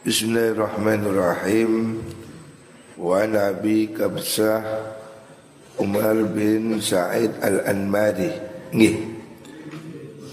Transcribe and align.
Bismillahirrahmanirrahim 0.00 2.00
Wa 2.96 3.20
Nabi 3.28 3.92
Kabsah 3.92 4.64
Umar 5.76 6.16
bin 6.32 6.80
Sa'id 6.80 7.28
Al-Anmari 7.44 8.32
Nggih 8.72 8.96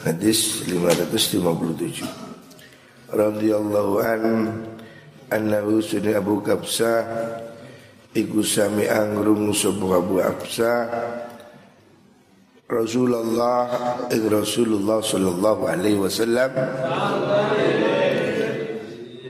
Hadis 0.08 0.64
557 0.72 3.12
Radiyallahu 3.12 3.94
an 4.08 4.24
Annahu 5.36 5.84
sunni 5.84 6.16
Abu 6.16 6.40
Kabsah 6.40 7.04
Iku 8.16 8.40
sami 8.48 8.88
angrung 8.88 9.52
sebuah 9.52 10.00
Abu 10.00 10.24
Kabsah 10.24 10.80
Rasulullah 12.72 13.68
Rasulullah 14.32 15.04
sallallahu 15.04 15.68
alaihi 15.68 16.00
wasallam 16.00 16.56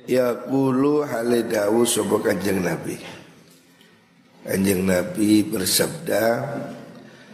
Ya 0.08 0.32
kulu 0.32 1.04
halidawu 1.04 1.84
sobo 1.84 2.24
kanjeng 2.24 2.64
Nabi. 2.64 2.96
Kanjeng 4.48 4.88
Nabi 4.88 5.44
bersabda 5.44 6.48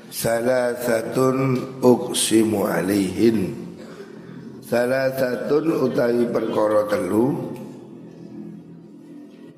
Salah 0.10 0.74
satun 0.82 1.62
uksimu 1.86 2.66
alihin 2.66 3.54
Salah 4.66 5.14
satun 5.14 5.86
utawi 5.86 6.26
perkara 6.34 6.90
telu 6.90 7.54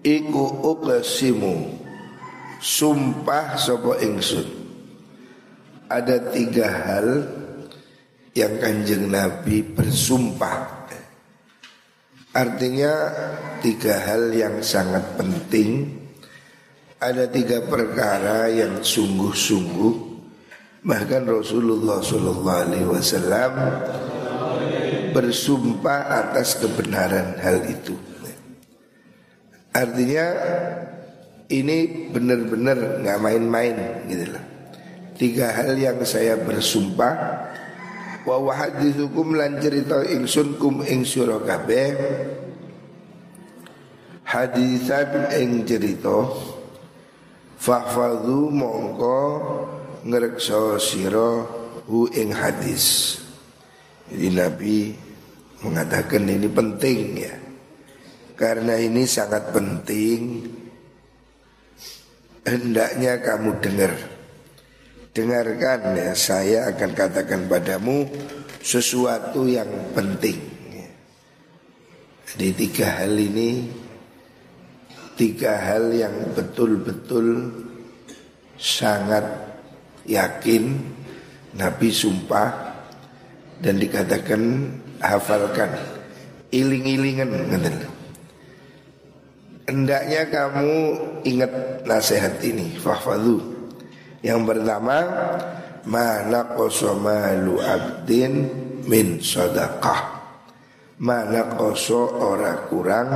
Iku 0.03 0.75
uksimu 0.75 1.55
Sumpah 2.59 3.55
sopo 3.55 3.95
ingsun. 3.95 4.47
Ada 5.88 6.36
tiga 6.36 6.67
hal 6.67 7.08
Yang 8.36 8.53
kanjeng 8.59 9.08
Nabi 9.08 9.63
bersumpah 9.63 10.74
Artinya 12.35 12.94
tiga 13.63 13.95
hal 14.03 14.35
yang 14.35 14.59
sangat 14.59 15.16
penting. 15.16 16.03
Ada 16.99 17.31
tiga 17.31 17.64
perkara 17.64 18.52
yang 18.52 18.83
sungguh-sungguh. 18.83 19.94
Bahkan 20.83 21.23
Rasulullah 21.25 22.03
SAW 22.03 23.56
bersumpah 25.16 26.02
atas 26.11 26.59
kebenaran 26.59 27.39
hal 27.39 27.63
itu. 27.72 27.95
Artinya 29.72 30.25
ini 31.52 32.09
benar-benar 32.09 33.03
nggak 33.03 33.19
main-main 33.22 33.75
gitu 34.09 34.25
loh 34.33 34.45
Tiga 35.16 35.52
hal 35.56 35.80
yang 35.80 36.00
saya 36.03 36.36
bersumpah 36.36 37.16
wa 38.26 38.42
wahadithukum 38.42 39.38
lan 39.38 39.62
cerita 39.62 40.02
ingsun 40.02 40.58
kum 40.58 40.81
ing 40.81 41.06
sira 41.06 41.38
kabeh. 41.38 41.94
Hadisan 44.26 45.30
ing 45.38 45.64
cerita 45.70 46.26
fahfadhu 47.62 48.50
mongko 48.50 49.22
ngrekso 50.09 50.81
sira 50.81 51.46
hu 51.86 52.09
ing 52.09 52.34
hadis. 52.34 53.18
Jadi 54.09 54.28
Nabi 54.34 54.78
mengatakan 55.62 56.26
ini 56.26 56.50
penting 56.50 57.00
ya. 57.22 57.36
Karena 58.36 58.76
ini 58.76 59.06
sangat 59.08 59.53
penting. 59.53 60.52
Hendaknya 62.46 63.18
kamu 63.26 63.58
dengar 63.58 64.14
Dengarkan 65.16 65.95
ya 65.95 66.11
saya 66.11 66.75
akan 66.75 66.91
katakan 66.91 67.47
padamu 67.47 68.03
sesuatu 68.59 69.47
yang 69.47 69.95
penting. 69.95 70.35
Jadi 72.35 72.52
tiga 72.52 72.99
hal 72.99 73.16
ini 73.16 73.72
Tiga 75.16 75.55
hal 75.55 75.95
yang 75.95 76.35
betul-betul 76.35 77.47
sangat 78.59 79.23
yakin 80.03 80.75
Nabi 81.56 81.88
sumpah 81.88 82.75
dan 83.63 83.79
dikatakan 83.79 84.67
hafalkan 85.00 85.72
iling-ilingan 86.51 87.31
Hendaknya 89.63 90.28
kamu 90.28 90.73
ingat 91.23 91.88
nasihat 91.88 92.35
ini 92.44 92.75
Fahfadhu 92.75 93.54
yang 94.25 94.41
pertama 94.41 94.97
mana 95.86 96.58
kosomalu 96.58 97.62
abdin 97.62 98.34
min 98.90 99.22
sodakah 99.22 100.18
mana 100.97 101.53
koso 101.53 102.09
ora 102.25 102.66
kurang 102.66 103.09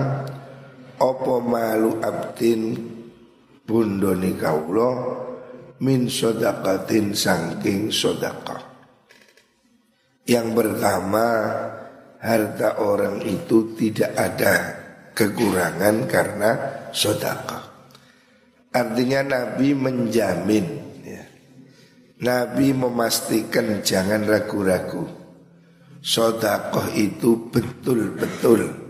opo 1.02 1.42
malu 1.42 1.98
abdin 1.98 2.78
bundoni 3.66 4.38
kaulo 4.38 4.90
min 5.82 6.06
sodakatin 6.06 7.18
sangking 7.18 7.90
sodakah 7.90 8.62
yang 10.30 10.54
pertama 10.54 11.26
harta 12.22 12.86
orang 12.86 13.26
itu 13.26 13.74
tidak 13.74 14.14
ada 14.14 14.54
kekurangan 15.18 16.06
karena 16.06 16.52
sodakah 16.94 17.70
Artinya 18.70 19.26
Nabi 19.26 19.74
menjamin 19.74 20.89
Nabi 22.20 22.76
memastikan 22.76 23.80
jangan 23.80 24.28
ragu-ragu. 24.28 25.08
Sodakoh 26.04 26.92
itu 26.96 27.52
betul-betul 27.52 28.88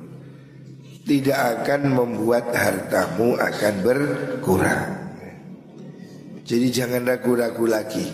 Tidak 1.05 1.37
akan 1.37 1.81
membuat 1.89 2.53
hartamu 2.53 3.33
akan 3.37 3.73
berkurang. 3.81 4.89
Jadi 6.45 6.67
jangan 6.69 7.05
ragu-ragu 7.05 7.65
lagi. 7.65 8.05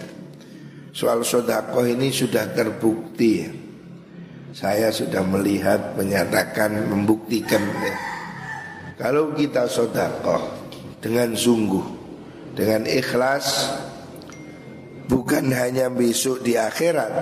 Soal 0.96 1.24
sodakoh 1.24 1.84
ini 1.84 2.08
sudah 2.12 2.52
terbukti. 2.56 3.48
Saya 4.56 4.92
sudah 4.96 5.24
melihat, 5.28 5.96
menyatakan, 6.00 6.88
membuktikan. 6.88 7.60
Kalau 8.96 9.36
kita 9.36 9.68
sodakoh 9.68 10.40
dengan 11.04 11.36
sungguh 11.36 11.84
Dengan 12.56 12.88
ikhlas 12.88 13.76
bukan 15.06 15.54
hanya 15.54 15.88
besok 15.94 16.42
di 16.42 16.58
akhirat 16.58 17.14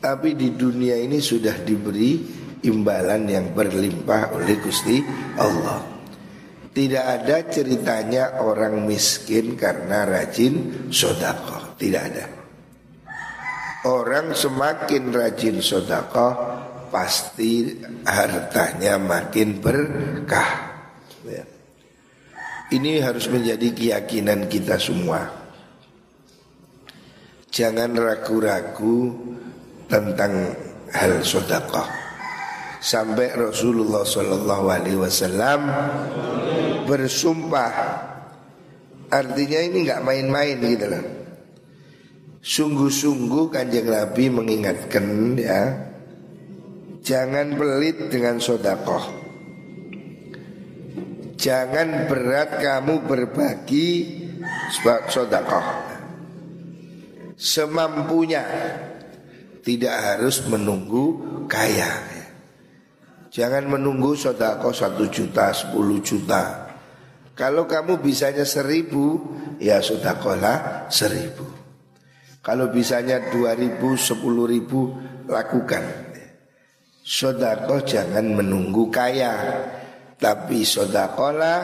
tapi 0.00 0.32
di 0.32 0.56
dunia 0.56 0.96
ini 0.96 1.20
sudah 1.20 1.60
diberi 1.60 2.24
imbalan 2.64 3.28
yang 3.28 3.46
berlimpah 3.52 4.32
oleh 4.32 4.56
Gusti 4.56 5.00
Allah. 5.36 5.84
Tidak 6.70 7.04
ada 7.04 7.44
ceritanya 7.50 8.40
orang 8.40 8.80
miskin 8.88 9.60
karena 9.60 10.08
rajin 10.08 10.88
sodako. 10.88 11.76
Tidak 11.76 12.02
ada. 12.02 12.26
Orang 13.90 14.32
semakin 14.32 15.12
rajin 15.12 15.60
sodako 15.60 16.28
pasti 16.88 17.80
hartanya 18.08 18.96
makin 18.96 19.60
berkah. 19.60 20.52
Ya. 21.28 21.44
Ini 22.70 23.02
harus 23.02 23.26
menjadi 23.28 23.68
keyakinan 23.74 24.46
kita 24.46 24.78
semua. 24.78 25.39
Jangan 27.50 27.90
ragu-ragu 27.98 29.10
tentang 29.90 30.54
hal 30.94 31.18
sodakoh 31.26 31.86
Sampai 32.80 33.34
Rasulullah 33.36 34.06
Shallallahu 34.06 34.66
Alaihi 34.72 34.96
Wasallam 34.96 35.68
bersumpah. 36.88 37.72
Artinya 39.12 39.60
ini 39.60 39.84
nggak 39.84 40.00
main-main 40.00 40.56
gitu 40.64 40.86
loh. 40.88 41.04
Sungguh-sungguh 42.40 43.52
kanjeng 43.52 43.92
Nabi 43.92 44.32
mengingatkan 44.32 45.36
ya 45.36 45.76
Jangan 47.04 47.52
pelit 47.52 48.08
dengan 48.08 48.40
sodakoh 48.40 49.04
Jangan 51.36 52.08
berat 52.08 52.64
kamu 52.64 53.04
berbagi 53.04 53.88
sodakoh 55.12 55.99
semampunya. 57.40 58.44
Tidak 59.64 59.96
harus 59.96 60.44
menunggu 60.48 61.20
kaya. 61.48 61.88
Jangan 63.32 63.64
menunggu 63.70 64.12
sodako 64.12 64.76
satu 64.76 65.08
juta 65.08 65.52
sepuluh 65.56 66.04
juta. 66.04 66.68
Kalau 67.32 67.64
kamu 67.64 68.04
bisanya 68.04 68.44
seribu 68.44 69.16
ya 69.56 69.80
sodakolah 69.80 70.88
seribu. 70.92 71.48
Kalau 72.40 72.72
bisanya 72.72 73.32
dua 73.32 73.56
ribu 73.56 73.96
sepuluh 73.96 74.48
ribu 74.48 74.92
lakukan. 75.28 76.12
Sodako 77.00 77.84
jangan 77.84 78.26
menunggu 78.28 78.88
kaya 78.92 79.32
tapi 80.20 80.68
sodakolah 80.68 81.58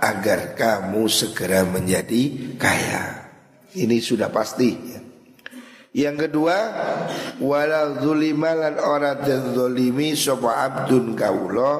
agar 0.00 0.56
kamu 0.56 1.04
segera 1.08 1.68
menjadi 1.68 2.56
kaya. 2.56 3.28
Ini 3.76 3.96
sudah 4.00 4.32
pasti. 4.32 4.70
ya. 4.72 4.99
Yang 5.90 6.30
kedua 6.30 6.56
wala 7.42 7.98
zulima 7.98 8.54
lan 8.54 8.78
ora 8.78 9.18
dzalimi 9.18 10.14
sapa 10.14 10.50
abdun 10.70 11.18
kaulo 11.18 11.72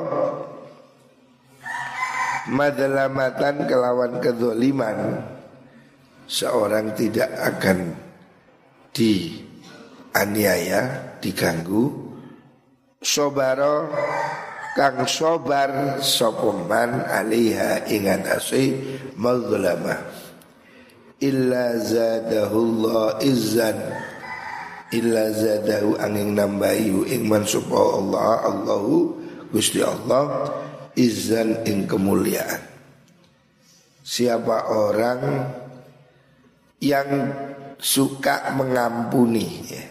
Madlamatan 2.51 3.71
kelawan 3.71 4.19
kedoliman 4.19 5.23
Seorang 6.31 6.95
tidak 6.95 7.27
akan 7.43 7.91
dianiaya, 8.95 10.83
diganggu. 11.19 12.11
Sobaro 13.03 13.91
kang 14.79 15.03
sobar 15.11 15.99
sopoman 15.99 17.03
aliha 17.11 17.91
ingat 17.91 18.31
asih 18.31 18.79
madlamah 19.19 20.20
illa 21.21 21.77
zadahullah 21.79 23.21
izzan 23.23 23.77
illa 24.91 25.31
zadahu 25.31 26.01
angin 26.01 26.35
nambahi 26.35 27.15
ing 27.15 27.29
mansupa 27.29 28.01
Allah 28.01 28.49
Allahu 28.49 29.21
Gusti 29.55 29.85
Allah 29.85 30.51
izzan 30.99 31.63
ing 31.69 31.87
kemuliaan 31.87 32.61
siapa 34.01 34.75
orang 34.75 35.21
yang 36.81 37.09
suka 37.77 38.57
mengampuni 38.57 39.49
ya. 39.69 39.85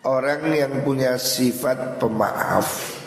Orang 0.00 0.48
yang 0.56 0.80
punya 0.80 1.20
sifat 1.20 2.00
pemaaf 2.00 2.98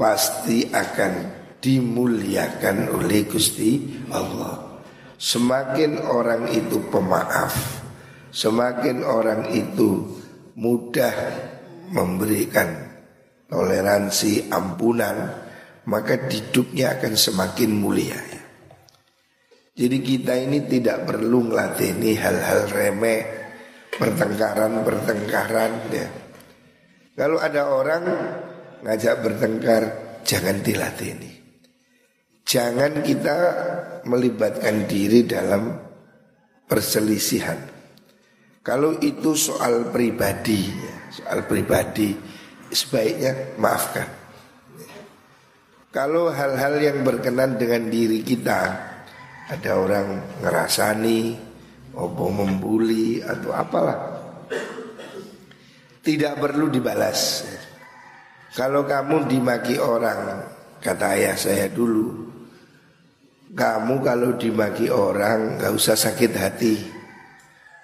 pasti 0.00 0.64
akan 0.72 1.12
dimuliakan 1.60 2.88
oleh 2.96 3.28
Gusti 3.28 3.84
Allah. 4.08 4.65
Semakin 5.16 5.96
orang 6.04 6.52
itu 6.52 6.76
pemaaf, 6.92 7.80
semakin 8.28 9.00
orang 9.00 9.48
itu 9.48 10.04
mudah 10.60 11.16
memberikan 11.88 12.68
toleransi, 13.48 14.52
ampunan, 14.52 15.40
maka 15.88 16.28
hidupnya 16.28 17.00
akan 17.00 17.16
semakin 17.16 17.70
mulia. 17.80 18.20
Jadi 19.76 19.98
kita 20.04 20.36
ini 20.36 20.64
tidak 20.68 21.08
perlu 21.08 21.48
ngelatih 21.48 21.96
hal-hal 22.16 22.60
remeh, 22.68 23.20
pertengkaran-pertengkaran 23.96 25.72
ya. 25.92 26.08
Kalau 27.16 27.40
ada 27.40 27.72
orang 27.72 28.04
ngajak 28.84 29.24
bertengkar 29.24 29.82
jangan 30.28 30.60
dilatih 30.60 31.35
Jangan 32.46 33.02
kita 33.02 33.38
melibatkan 34.06 34.86
diri 34.86 35.26
dalam 35.26 35.66
perselisihan. 36.70 37.58
Kalau 38.62 39.02
itu 39.02 39.34
soal 39.34 39.90
pribadi, 39.90 40.70
soal 41.10 41.42
pribadi 41.42 42.14
sebaiknya 42.70 43.58
maafkan. 43.58 44.06
Kalau 45.90 46.30
hal-hal 46.30 46.78
yang 46.78 47.02
berkenan 47.02 47.58
dengan 47.58 47.90
diri 47.90 48.22
kita, 48.22 48.60
ada 49.50 49.70
orang 49.74 50.38
ngerasani, 50.38 51.34
opo 51.98 52.30
membuli 52.30 53.26
atau 53.26 53.50
apalah, 53.58 53.98
tidak 55.98 56.38
perlu 56.38 56.70
dibalas. 56.70 57.42
Kalau 58.54 58.86
kamu 58.86 59.26
dimaki 59.26 59.82
orang, 59.82 60.46
kata 60.78 61.06
ayah 61.16 61.34
saya 61.34 61.66
dulu, 61.72 62.35
kamu 63.56 64.04
kalau 64.04 64.36
dimaki 64.36 64.92
orang 64.92 65.56
gak 65.56 65.72
usah 65.72 65.96
sakit 65.96 66.32
hati. 66.36 66.76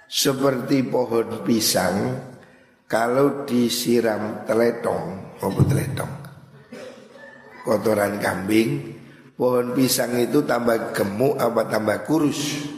Seperti 0.04 0.84
pohon 0.84 1.40
pisang, 1.40 2.20
kalau 2.84 3.48
disiram 3.48 4.44
teletong, 4.44 5.34
maupun 5.40 5.64
teletong, 5.64 6.12
kotoran 7.64 8.20
kambing, 8.20 8.92
pohon 9.32 9.72
pisang 9.72 10.12
itu 10.20 10.44
tambah 10.44 10.92
gemuk 10.92 11.40
apa 11.40 11.64
tambah 11.64 12.04
kurus? 12.04 12.68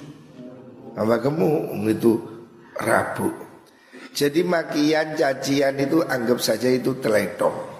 Tambah 0.94 1.19
gemuk, 1.19 1.75
itu 1.91 2.12
rabuk. 2.79 3.35
Jadi 4.14 4.46
makian 4.46 5.19
cacian 5.19 5.75
itu 5.82 6.06
anggap 6.06 6.38
saja 6.38 6.70
itu 6.70 6.94
teletong. 7.02 7.75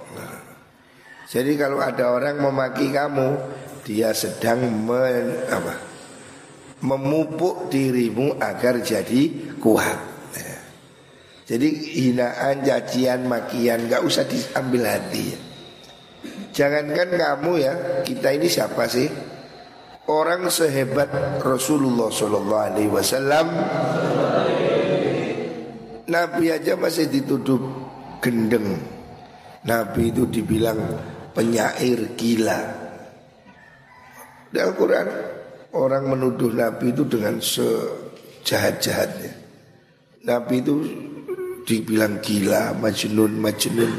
Jadi 1.31 1.55
kalau 1.55 1.79
ada 1.79 2.11
orang 2.11 2.43
memaki 2.43 2.91
kamu, 2.91 3.39
dia 3.85 4.17
sedang 4.17 4.65
men, 4.65 5.45
apa, 5.53 5.77
memupuk 6.81 7.69
dirimu 7.69 8.41
agar 8.41 8.81
jadi 8.81 9.55
kuat. 9.61 10.01
Ya. 10.33 10.59
Jadi 11.55 11.69
hinaan, 11.93 12.65
cacian, 12.65 13.29
makian 13.29 13.85
nggak 13.87 14.01
usah 14.01 14.25
diambil 14.25 14.89
hati. 14.89 15.37
Jangankan 16.57 17.09
kamu 17.21 17.53
ya, 17.61 17.73
kita 18.09 18.33
ini 18.33 18.49
siapa 18.49 18.89
sih? 18.89 19.09
Orang 20.05 20.53
sehebat 20.53 21.41
Rasulullah 21.41 22.13
Shallallahu 22.13 22.65
Alaihi 22.73 22.93
Wasallam, 22.93 23.47
Nabi 26.05 26.45
aja 26.53 26.77
masih 26.77 27.09
dituduh 27.09 27.61
gendeng. 28.21 28.77
Nabi 29.65 30.13
itu 30.13 30.29
dibilang 30.29 30.77
penyair 31.33 32.13
gila. 32.21 32.84
Di 34.55 34.63
Al-Quran 34.63 35.07
orang 35.75 36.15
menuduh 36.15 36.55
Nabi 36.55 36.95
itu 36.95 37.03
dengan 37.11 37.43
sejahat-jahatnya. 37.43 39.35
Nabi 40.31 40.63
itu 40.63 40.75
dibilang 41.67 42.23
gila, 42.23 42.71
majnun, 42.79 43.35
majnun. 43.43 43.93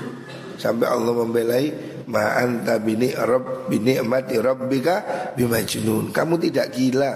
Sampai 0.56 0.88
Allah 0.88 1.12
membelai 1.12 1.66
ma 2.08 2.40
anta 2.40 2.80
bini 2.80 3.12
rabb 3.12 3.68
bini 3.68 4.00
amati 4.00 4.40
rabbika 4.40 5.36
bimajnun. 5.36 6.16
Kamu 6.16 6.40
tidak 6.40 6.72
gila. 6.72 7.12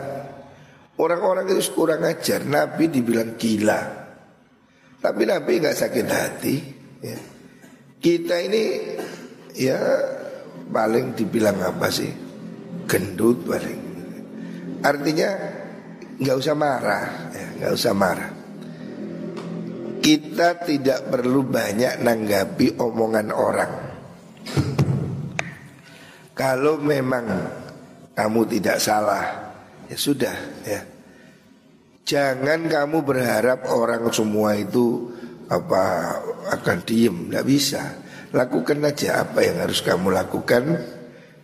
Orang-orang 0.99 1.47
itu 1.47 1.71
kurang 1.71 2.03
ajar. 2.03 2.43
Nabi 2.43 2.91
dibilang 2.91 3.39
gila. 3.39 3.79
Tapi 4.99 5.23
Nabi 5.23 5.63
nggak 5.63 5.79
sakit 5.79 6.07
hati. 6.11 6.55
Ya. 7.07 7.15
Kita 8.03 8.35
ini 8.35 8.63
ya 9.55 9.79
paling 10.67 11.15
dibilang 11.15 11.55
apa 11.63 11.87
sih 11.87 12.28
gendut 12.89 13.45
paling. 13.45 13.81
Artinya 14.81 15.29
nggak 16.17 16.37
usah 16.41 16.55
marah 16.57 17.05
ya, 17.29 17.47
nggak 17.61 17.73
usah 17.77 17.93
marah. 17.93 18.31
Kita 20.01 20.57
tidak 20.65 21.05
perlu 21.13 21.45
banyak 21.45 22.01
nanggapi 22.01 22.81
omongan 22.81 23.27
orang. 23.29 23.73
Kalau 26.33 26.81
memang 26.81 27.25
kamu 28.15 28.41
tidak 28.47 28.81
salah 28.81 29.53
ya 29.85 29.97
sudah 29.99 30.37
ya. 30.65 30.81
Jangan 32.09 32.65
kamu 32.65 33.05
berharap 33.05 33.69
orang 33.69 34.09
semua 34.09 34.57
itu 34.57 35.13
apa 35.45 36.15
akan 36.57 36.77
diem 36.87 37.29
nggak 37.29 37.45
bisa. 37.45 38.01
Lakukan 38.33 38.81
aja 38.81 39.27
apa 39.27 39.45
yang 39.45 39.61
harus 39.61 39.83
kamu 39.85 40.09
lakukan 40.15 40.98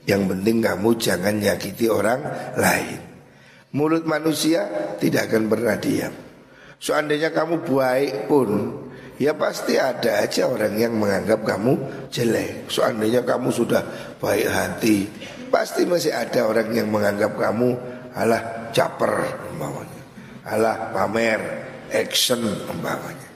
Yang 0.05 0.21
penting 0.33 0.57
kamu 0.61 0.89
jangan 1.01 1.35
nyakiti 1.41 1.89
orang 1.89 2.21
lain. 2.57 3.01
Mulut 3.75 4.05
manusia 4.07 4.95
tidak 5.01 5.33
akan 5.33 5.51
pernah 5.51 5.75
diam. 5.81 6.13
Seandainya 6.79 7.33
kamu 7.33 7.65
baik 7.65 8.29
pun 8.29 8.49
Ya 9.15 9.31
pasti 9.31 9.79
ada 9.79 10.27
aja 10.27 10.43
orang 10.43 10.75
yang 10.75 10.99
menganggap 10.99 11.47
kamu 11.47 11.79
jelek. 12.11 12.67
Seandainya 12.67 13.23
kamu 13.23 13.47
sudah 13.47 13.79
baik 14.19 14.51
hati 14.51 15.07
Pasti 15.47 15.87
masih 15.87 16.11
ada 16.11 16.43
orang 16.43 16.67
yang 16.75 16.91
menganggap 16.91 17.31
kamu 17.39 17.79
Alah 18.11 18.71
caper 18.75 19.23
umpamanya. 19.55 20.01
Alah 20.43 20.91
pamer 20.91 21.41
Action 21.95 22.43
umpamanya. 22.43 23.29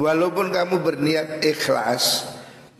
Walaupun 0.00 0.48
kamu 0.48 0.80
berniat 0.80 1.44
ikhlas 1.44 2.29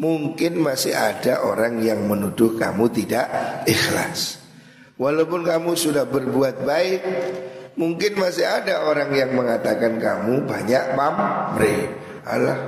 Mungkin 0.01 0.65
masih 0.65 0.97
ada 0.97 1.45
orang 1.45 1.85
yang 1.85 2.09
menuduh 2.09 2.57
kamu 2.57 2.89
tidak 2.89 3.29
ikhlas. 3.69 4.41
Walaupun 4.97 5.45
kamu 5.45 5.77
sudah 5.77 6.05
berbuat 6.05 6.65
baik 6.65 7.01
Mungkin 7.81 8.21
masih 8.21 8.45
ada 8.45 8.85
orang 8.85 9.09
yang 9.17 9.33
mengatakan 9.33 9.97
kamu 9.97 10.45
banyak 10.45 10.85
pamre 10.93 11.77
Allah 12.29 12.59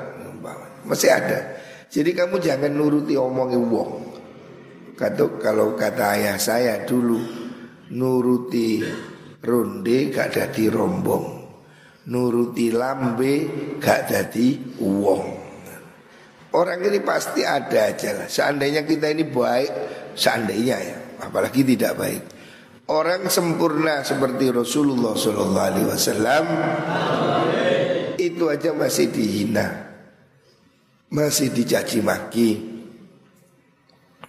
Masih 0.89 1.13
ada. 1.13 1.61
Jadi 1.93 2.17
kamu 2.17 2.41
jangan 2.41 2.73
nuruti 2.73 3.13
omongin 3.21 3.69
wong. 3.69 3.93
Kata, 4.97 5.41
Kalau 5.41 5.77
kata 5.77 6.17
ayah 6.17 6.41
saya 6.41 6.89
dulu 6.89 7.21
Nuruti 7.93 8.81
ronde 9.45 9.99
gak 10.09 10.33
jadi 10.33 10.73
rombong. 10.73 11.27
Nuruti 12.09 12.73
lambe 12.73 13.35
gak 13.77 14.09
jadi 14.09 14.81
uang 14.81 15.42
Orang 16.53 16.85
ini 16.85 17.01
pasti 17.01 17.41
ada 17.45 17.89
aja 17.89 18.11
lah. 18.13 18.29
Seandainya 18.29 18.85
kita 18.85 19.09
ini 19.09 19.25
baik, 19.25 19.73
seandainya 20.13 20.77
ya, 20.77 20.97
apalagi 21.25 21.65
tidak 21.65 21.97
baik. 21.97 22.23
Orang 22.93 23.33
sempurna 23.33 24.05
seperti 24.05 24.53
Rasulullah 24.53 25.17
Wasallam 25.17 26.45
itu 28.21 28.45
aja 28.53 28.77
masih 28.77 29.09
dihina, 29.09 29.67
masih 31.09 31.57
dicaci 31.57 32.05
maki, 32.05 32.51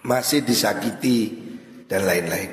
masih 0.08 0.40
disakiti, 0.48 1.44
dan 1.84 2.08
lain-lain. 2.08 2.50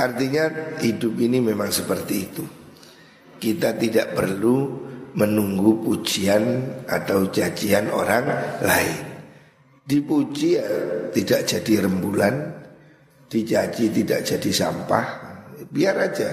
Artinya 0.00 0.76
hidup 0.80 1.14
ini 1.20 1.38
memang 1.44 1.68
seperti 1.68 2.14
itu. 2.16 2.44
Kita 3.36 3.76
tidak 3.76 4.16
perlu 4.16 4.88
menunggu 5.12 5.84
pujian 5.84 6.64
atau 6.88 7.28
cacian 7.28 7.92
orang 7.92 8.24
lain. 8.64 9.02
Dipuji 9.82 10.56
ya 10.56 10.66
tidak 11.10 11.44
jadi 11.44 11.84
rembulan, 11.84 12.34
dicaci 13.28 13.90
tidak 13.92 14.24
jadi 14.24 14.50
sampah. 14.50 15.06
Biar 15.68 15.96
aja. 15.98 16.30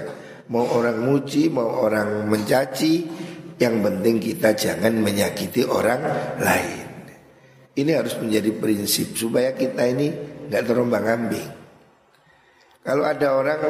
Mau 0.50 0.66
orang 0.66 1.06
muji, 1.06 1.46
mau 1.54 1.86
orang 1.86 2.26
mencaci, 2.26 3.06
yang 3.62 3.86
penting 3.86 4.18
kita 4.18 4.58
jangan 4.58 4.98
menyakiti 4.98 5.62
orang 5.62 6.02
lain. 6.42 6.90
Ini 7.78 7.92
harus 7.94 8.18
menjadi 8.18 8.50
prinsip 8.58 9.14
supaya 9.14 9.54
kita 9.54 9.86
ini 9.86 10.10
nggak 10.50 10.64
terombang 10.66 11.06
ambing. 11.06 11.50
Kalau 12.82 13.06
ada 13.06 13.38
orang 13.38 13.62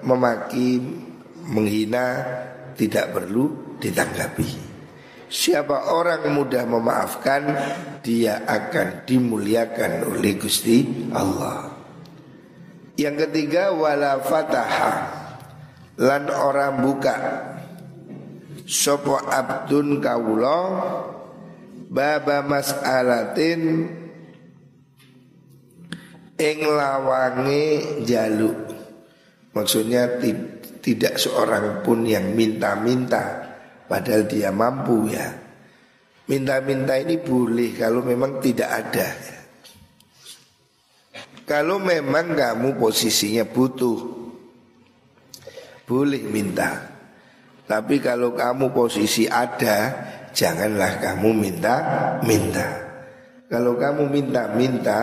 memaki, 0.00 0.80
menghina, 1.52 2.24
tidak 2.72 3.12
perlu 3.12 3.61
ditanggapi. 3.82 4.70
Siapa 5.32 5.90
orang 5.90 6.28
mudah 6.30 6.62
memaafkan, 6.68 7.42
dia 8.04 8.46
akan 8.46 9.02
dimuliakan 9.08 10.12
oleh 10.12 10.38
Gusti 10.38 11.08
Allah. 11.10 11.72
Yang 13.00 13.26
ketiga 13.26 13.72
wala 13.72 14.20
fataha 14.20 14.92
lan 15.96 16.28
orang 16.28 16.84
buka 16.84 17.16
sopo 18.68 19.16
abdun 19.16 20.04
kawula 20.04 20.60
baba 21.88 22.44
mas'alatin 22.44 23.88
ing 26.36 26.58
lawange 26.60 28.04
jaluk. 28.04 28.68
Maksudnya 29.56 30.20
tidak 30.84 31.16
seorang 31.16 31.80
pun 31.80 32.04
yang 32.04 32.36
minta-minta 32.36 33.51
Padahal 33.92 34.24
dia 34.24 34.48
mampu 34.48 35.12
ya. 35.12 35.28
Minta-minta 36.32 36.96
ini 36.96 37.20
boleh 37.20 37.76
kalau 37.76 38.00
memang 38.00 38.40
tidak 38.40 38.70
ada. 38.72 39.08
Kalau 41.44 41.76
memang 41.76 42.32
kamu 42.32 42.80
posisinya 42.80 43.44
butuh 43.44 44.00
Boleh 45.84 46.24
minta. 46.24 46.88
Tapi 47.68 48.00
kalau 48.00 48.32
kamu 48.32 48.72
posisi 48.72 49.28
ada 49.28 49.92
Janganlah 50.32 51.02
kamu 51.02 51.28
minta-minta 51.36 52.68
Kalau 53.52 53.76
kamu 53.76 54.08
minta-minta 54.08 55.00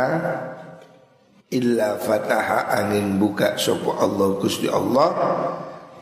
Illa 1.53 2.01
fataha 2.01 2.74
angin 2.74 3.22
buka 3.22 3.53
sopo 3.62 3.93
Allah 3.93 4.41
Gusti 4.41 4.65
Allah 4.65 5.10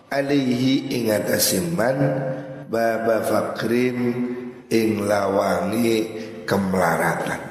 Alaihi 0.07 0.95
ingat 1.03 1.27
asiman 1.27 1.97
baba 2.67 3.23
fakrin 3.23 3.99
ing 4.67 4.91
lawangi 5.07 5.95
kemelaratan. 6.43 7.47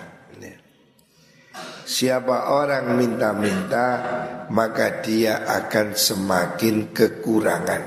Siapa 1.86 2.50
orang 2.50 2.98
minta-minta 2.98 3.86
maka 4.50 5.00
dia 5.06 5.46
akan 5.46 5.94
semakin 5.94 6.90
kekurangan. 6.90 7.82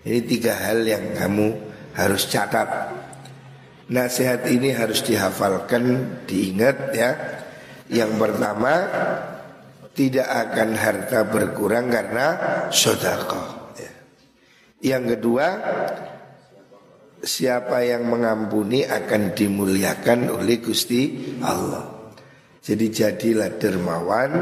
Ini 0.00 0.20
tiga 0.24 0.56
hal 0.56 0.88
yang 0.88 1.12
kamu 1.12 1.48
harus 1.92 2.24
catat. 2.32 2.88
Nasihat 3.92 4.48
ini 4.48 4.72
harus 4.72 5.04
dihafalkan, 5.04 5.84
diingat 6.24 6.76
ya. 6.96 7.10
Yang 7.92 8.16
pertama 8.16 8.72
tidak 9.92 10.24
akan 10.24 10.70
harta 10.72 11.20
berkurang 11.28 11.92
karena 11.92 12.26
sodako. 12.72 13.59
Yang 14.80 15.16
kedua 15.16 15.46
Siapa 17.20 17.84
yang 17.84 18.08
mengampuni 18.08 18.80
akan 18.88 19.36
dimuliakan 19.36 20.40
oleh 20.40 20.56
Gusti 20.56 21.36
Allah. 21.44 22.16
Jadi 22.64 22.88
jadilah 22.88 23.60
dermawan 23.60 24.32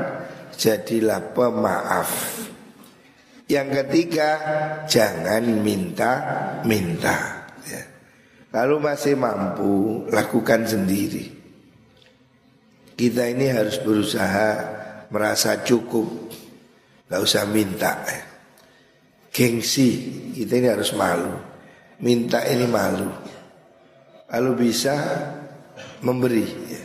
Jadilah 0.55 1.35
pemaaf. 1.35 2.11
Yang 3.51 3.69
ketiga 3.83 4.31
Jangan 4.87 5.43
minta-minta. 5.59 7.51
Ya. 7.67 7.83
Kalau 8.55 8.79
masih 8.79 9.19
mampu 9.19 10.07
Lakukan 10.15 10.63
sendiri. 10.63 11.35
Kita 12.95 13.27
ini 13.27 13.51
harus 13.51 13.83
berusaha 13.83 14.51
Merasa 15.11 15.67
cukup. 15.67 16.31
Gak 17.11 17.23
usah 17.27 17.43
minta 17.51 18.07
ya 18.07 18.28
gengsi 19.33 19.89
kita 20.35 20.59
ini 20.59 20.69
harus 20.69 20.93
malu. 20.95 21.35
Minta 21.99 22.45
ini 22.47 22.67
malu. 22.71 23.11
Kalau 24.29 24.53
bisa 24.55 24.95
memberi 26.05 26.47
ya. 26.47 26.83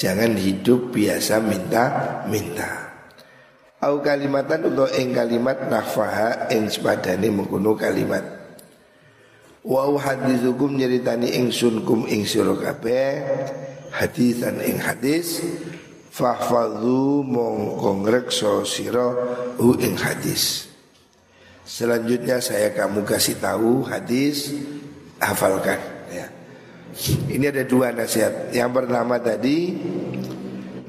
jangan 0.00 0.34
hidup 0.34 0.90
biasa 0.90 1.38
minta 1.44 1.84
minta. 2.26 2.90
Au 3.82 3.98
kalimatan 3.98 4.72
untuk 4.72 4.90
ing 4.94 5.10
kalimat 5.10 5.66
nafaha 5.66 6.50
ing 6.54 6.70
sepadane 6.70 7.28
mengkuno 7.30 7.74
kalimat. 7.74 8.22
Wa 9.62 9.86
hadithukum 9.86 10.74
nyeritani 10.74 11.38
ingsun 11.38 11.86
kum 11.86 12.06
ing 12.10 12.26
sira 12.26 12.54
kabeh 12.58 13.22
hadisan 13.94 14.58
ing 14.64 14.82
hadis 14.82 15.44
fahfadhu 16.10 17.22
mongko 17.22 18.02
ngrekso 18.02 18.66
sira 18.66 19.06
hu 19.60 19.78
ing 19.78 19.94
hadis 20.00 20.71
Selanjutnya 21.62 22.42
saya 22.42 22.74
kamu 22.74 23.06
kasih 23.06 23.38
tahu 23.38 23.86
hadis 23.86 24.50
hafalkan 25.22 25.78
ya. 26.10 26.26
Ini 27.30 27.54
ada 27.54 27.62
dua 27.62 27.94
nasihat. 27.94 28.50
Yang 28.50 28.70
pertama 28.82 29.22
tadi 29.22 29.78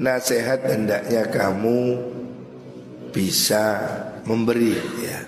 nasihat 0.02 0.66
hendaknya 0.66 1.30
kamu 1.30 1.80
bisa 3.14 3.64
memberi 4.26 4.74
ya. 5.06 5.22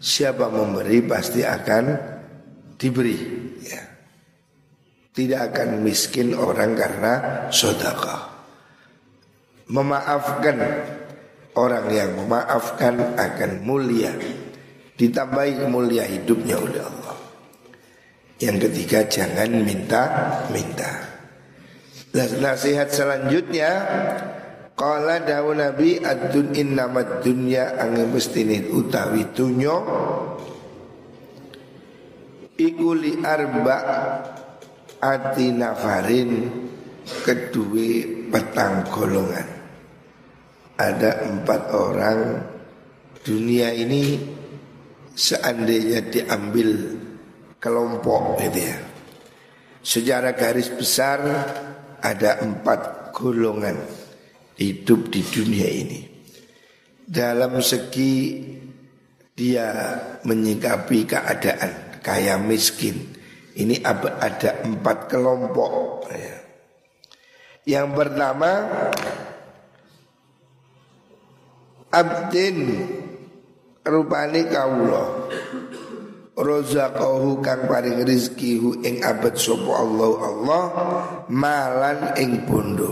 Siapa 0.00 0.48
memberi 0.48 1.04
pasti 1.04 1.44
akan 1.44 1.84
diberi 2.80 3.20
ya. 3.60 3.84
Tidak 5.12 5.40
akan 5.52 5.84
miskin 5.84 6.32
orang 6.32 6.72
karena 6.72 7.12
sodaka 7.52 8.30
Memaafkan 9.68 10.56
Orang 11.50 11.90
yang 11.90 12.14
memaafkan 12.14 13.18
akan 13.18 13.66
mulia 13.66 14.14
ditambahi 15.00 15.64
mulia 15.72 16.04
hidupnya 16.04 16.60
oleh 16.60 16.84
Allah. 16.84 17.16
Yang 18.36 18.68
ketiga 18.68 19.08
jangan 19.08 19.64
minta-minta. 19.64 20.92
Nasihat 22.12 22.90
selanjutnya 22.90 23.70
Qala 24.74 25.20
dawu 25.22 25.52
Nabi 25.52 26.00
adun 26.00 26.56
innamad 26.56 27.20
dunya 27.20 27.76
angin 27.76 28.10
mestini 28.10 28.64
utawi 28.66 29.28
tunyo 29.30 29.76
Iku 32.56 32.96
li 32.96 33.20
arba 33.20 33.78
ati 34.98 35.52
nafarin 35.52 36.48
kedua 37.28 37.88
petang 38.32 38.88
golongan 38.88 39.48
Ada 40.80 41.28
empat 41.28 41.62
orang 41.76 42.20
dunia 43.20 43.76
ini 43.76 44.16
seandainya 45.20 46.00
diambil 46.08 46.96
kelompok 47.60 48.40
gitu 48.40 48.60
ya. 48.64 48.78
Sejarah 49.84 50.32
garis 50.32 50.72
besar 50.72 51.20
ada 52.00 52.40
empat 52.40 53.12
golongan 53.12 53.76
hidup 54.56 55.12
di 55.12 55.20
dunia 55.20 55.68
ini. 55.68 56.00
Dalam 57.04 57.60
segi 57.60 58.44
dia 59.36 59.68
menyikapi 60.24 61.04
keadaan 61.04 62.00
kaya 62.00 62.40
miskin. 62.40 63.20
Ini 63.50 63.84
ada 63.84 64.64
empat 64.64 65.10
kelompok. 65.10 66.06
Ya. 66.12 66.38
Yang 67.76 67.88
pertama 67.92 68.50
abdin 71.92 72.56
rupane 73.84 74.48
kawula 74.48 75.28
rozaqahu 76.36 77.44
kang 77.44 77.68
paring 77.68 78.00
rezeki 78.04 78.52
hu 78.60 78.68
ing 78.80 79.04
abad 79.04 79.36
sapa 79.36 79.72
Allah 79.76 80.12
Allah 80.24 80.64
malan 81.28 81.98
ing 82.16 82.44
bondo 82.48 82.90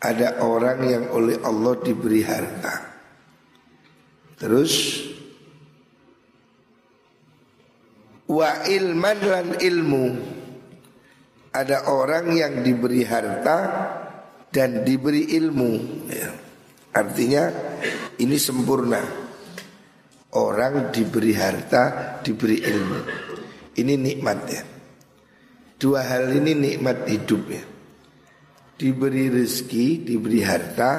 ada 0.00 0.40
orang 0.44 0.78
yang 0.86 1.04
oleh 1.12 1.36
Allah 1.40 1.74
diberi 1.80 2.20
harta 2.24 2.74
terus 4.36 5.02
wa 8.28 8.50
ilman 8.64 9.18
lan 9.24 9.48
ilmu 9.60 10.06
ada 11.56 11.88
orang 11.88 12.36
yang 12.36 12.60
diberi 12.60 13.00
harta 13.08 13.58
dan 14.52 14.84
diberi 14.84 15.36
ilmu 15.36 15.72
ya. 16.12 16.30
Artinya 16.96 17.44
ini 18.20 18.36
sempurna. 18.36 19.25
Orang 20.36 20.92
diberi 20.92 21.32
harta, 21.32 22.20
diberi 22.20 22.60
ilmu. 22.60 23.00
Ini 23.72 23.94
nikmat 23.96 24.38
ya. 24.52 24.62
Dua 25.80 26.04
hal 26.04 26.28
ini 26.28 26.52
nikmat 26.52 27.08
hidup 27.08 27.42
ya. 27.48 27.64
Diberi 28.76 29.32
rezeki, 29.32 30.04
diberi 30.04 30.44
harta, 30.44 30.90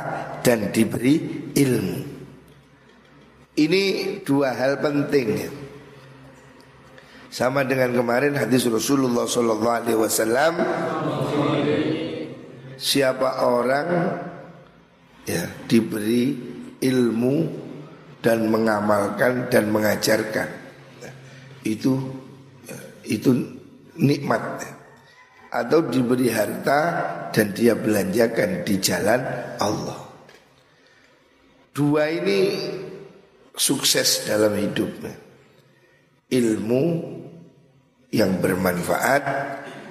dan 0.41 0.73
diberi 0.73 1.45
ilmu. 1.53 1.99
Ini 3.57 3.81
dua 4.25 4.57
hal 4.57 4.81
penting 4.81 5.27
ya. 5.37 5.51
Sama 7.29 7.61
dengan 7.61 7.93
kemarin 7.93 8.33
hadis 8.33 8.65
Rasulullah 8.65 9.29
Wasallam. 9.29 10.53
Siapa 12.77 13.45
orang 13.45 13.87
ya 15.25 15.45
diberi 15.69 16.33
ilmu 16.81 17.66
dan 18.21 18.49
mengamalkan 18.49 19.47
dan 19.47 19.69
mengajarkan 19.69 20.49
itu 21.67 21.99
itu 23.07 23.31
nikmat 23.97 24.63
atau 25.47 25.79
diberi 25.87 26.27
harta 26.29 26.79
dan 27.31 27.55
dia 27.55 27.73
belanjakan 27.73 28.67
di 28.67 28.75
jalan 28.83 29.21
Allah. 29.57 29.99
Dua 31.71 32.09
ini 32.09 32.57
sukses 33.55 34.27
dalam 34.27 34.53
hidupnya. 34.57 35.15
Ilmu 36.27 36.83
yang 38.11 38.43
bermanfaat, 38.43 39.23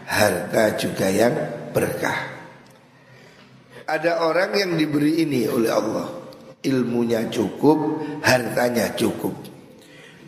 harta 0.04 0.64
juga 0.76 1.08
yang 1.08 1.34
berkah. 1.72 2.36
Ada 3.86 4.26
orang 4.26 4.50
yang 4.58 4.72
diberi 4.74 5.24
ini 5.24 5.46
oleh 5.46 5.70
Allah, 5.70 6.06
ilmunya 6.66 7.30
cukup, 7.30 8.02
hartanya 8.26 8.92
cukup. 8.98 9.34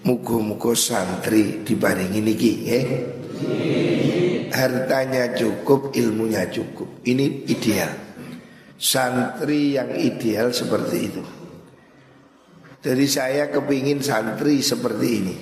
Mugo-mugo 0.07 0.73
santri 0.79 1.67
dibarengi 1.67 2.21
niki, 2.23 2.53
eh? 2.71 2.87
Hartanya 4.55 5.35
cukup, 5.35 5.93
ilmunya 5.99 6.47
cukup. 6.49 7.03
Ini 7.05 7.51
ideal. 7.51 7.93
Santri 8.79 9.75
yang 9.75 9.91
ideal 9.99 10.55
seperti 10.55 10.97
itu. 11.03 11.23
Jadi 12.79 13.05
saya 13.11 13.51
kepingin 13.51 13.99
santri 13.99 14.63
seperti 14.63 15.09
ini. 15.11 15.37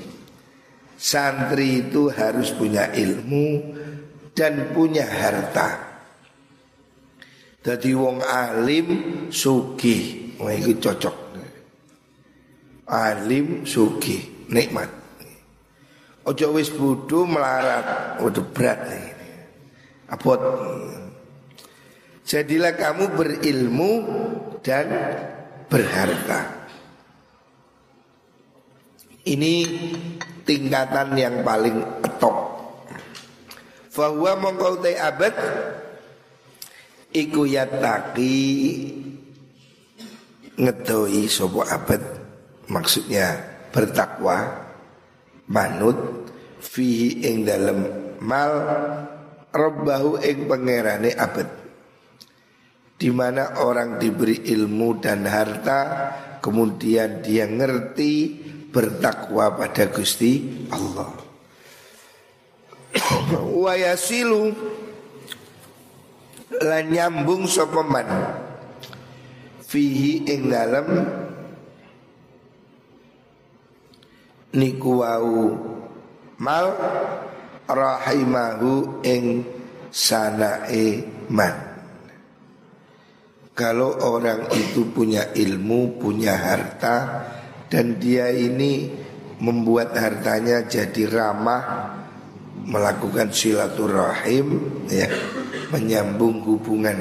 Santri 0.96 1.84
itu 1.84 2.08
harus 2.08 2.56
punya 2.56 2.88
ilmu 2.96 3.76
dan 4.32 4.72
punya 4.72 5.04
harta. 5.04 6.00
Jadi 7.60 7.90
wong 7.92 8.22
alim 8.22 8.86
sugih, 9.28 10.25
wah 10.40 10.52
itu 10.52 10.76
cocok. 10.78 11.16
Alim 12.86 13.66
sugih, 13.66 14.46
nikmat. 14.46 14.86
Ojo 16.26 16.58
wis 16.58 16.70
bodoh 16.74 17.26
melarat, 17.26 18.18
udah 18.18 18.44
berat 18.50 18.80
ini. 18.90 19.12
Abot. 20.10 20.38
Jadilah 22.26 22.74
kamu 22.74 23.14
berilmu 23.14 23.92
dan 24.62 24.90
berharta. 25.70 26.66
Ini 29.26 29.54
tingkatan 30.46 31.14
yang 31.18 31.42
paling 31.42 31.82
top. 32.18 32.34
Fahuwa 33.90 34.38
mongkau 34.38 34.82
abad 34.82 35.34
Iku 37.16 37.48
yataki 37.48 38.36
Ngedoi 40.56 41.28
sopo 41.28 41.60
abad. 41.60 42.00
Maksudnya 42.72 43.36
bertakwa 43.70 44.66
Manut 45.46 46.26
Fihi 46.58 47.22
ing 47.28 47.46
dalam 47.46 47.78
mal 48.24 48.52
Robbahu 49.52 50.20
ing 50.20 50.48
pangerane 50.48 51.12
abad. 51.16 51.48
Di 52.96 53.12
mana 53.12 53.60
orang 53.60 54.00
diberi 54.00 54.48
ilmu 54.52 55.00
dan 55.00 55.28
harta 55.28 55.80
kemudian 56.40 57.20
dia 57.20 57.44
ngerti 57.44 58.12
bertakwa 58.72 59.56
pada 59.56 59.88
Gusti 59.92 60.64
Allah. 60.72 61.12
Wa 63.64 63.72
yasilu 63.76 64.52
lan 66.60 66.84
nyambung 66.88 67.44
sapa 67.48 67.80
man 67.84 68.08
fihi 69.66 70.22
ing 70.30 70.46
dalem 70.46 70.88
niku 74.54 75.02
mal 76.38 76.66
rahimahu 77.66 79.02
ing 79.02 79.42
sanae 79.90 81.02
man. 81.28 81.66
Kalau 83.56 84.04
orang 84.04 84.52
itu 84.52 84.84
punya 84.92 85.32
ilmu, 85.32 85.96
punya 85.96 86.36
harta, 86.36 87.24
dan 87.72 87.96
dia 87.96 88.28
ini 88.28 88.92
membuat 89.40 89.96
hartanya 89.96 90.68
jadi 90.68 91.08
ramah 91.08 91.64
melakukan 92.68 93.32
silaturahim 93.32 94.60
ya 94.92 95.08
menyambung 95.72 96.44
hubungan 96.44 96.96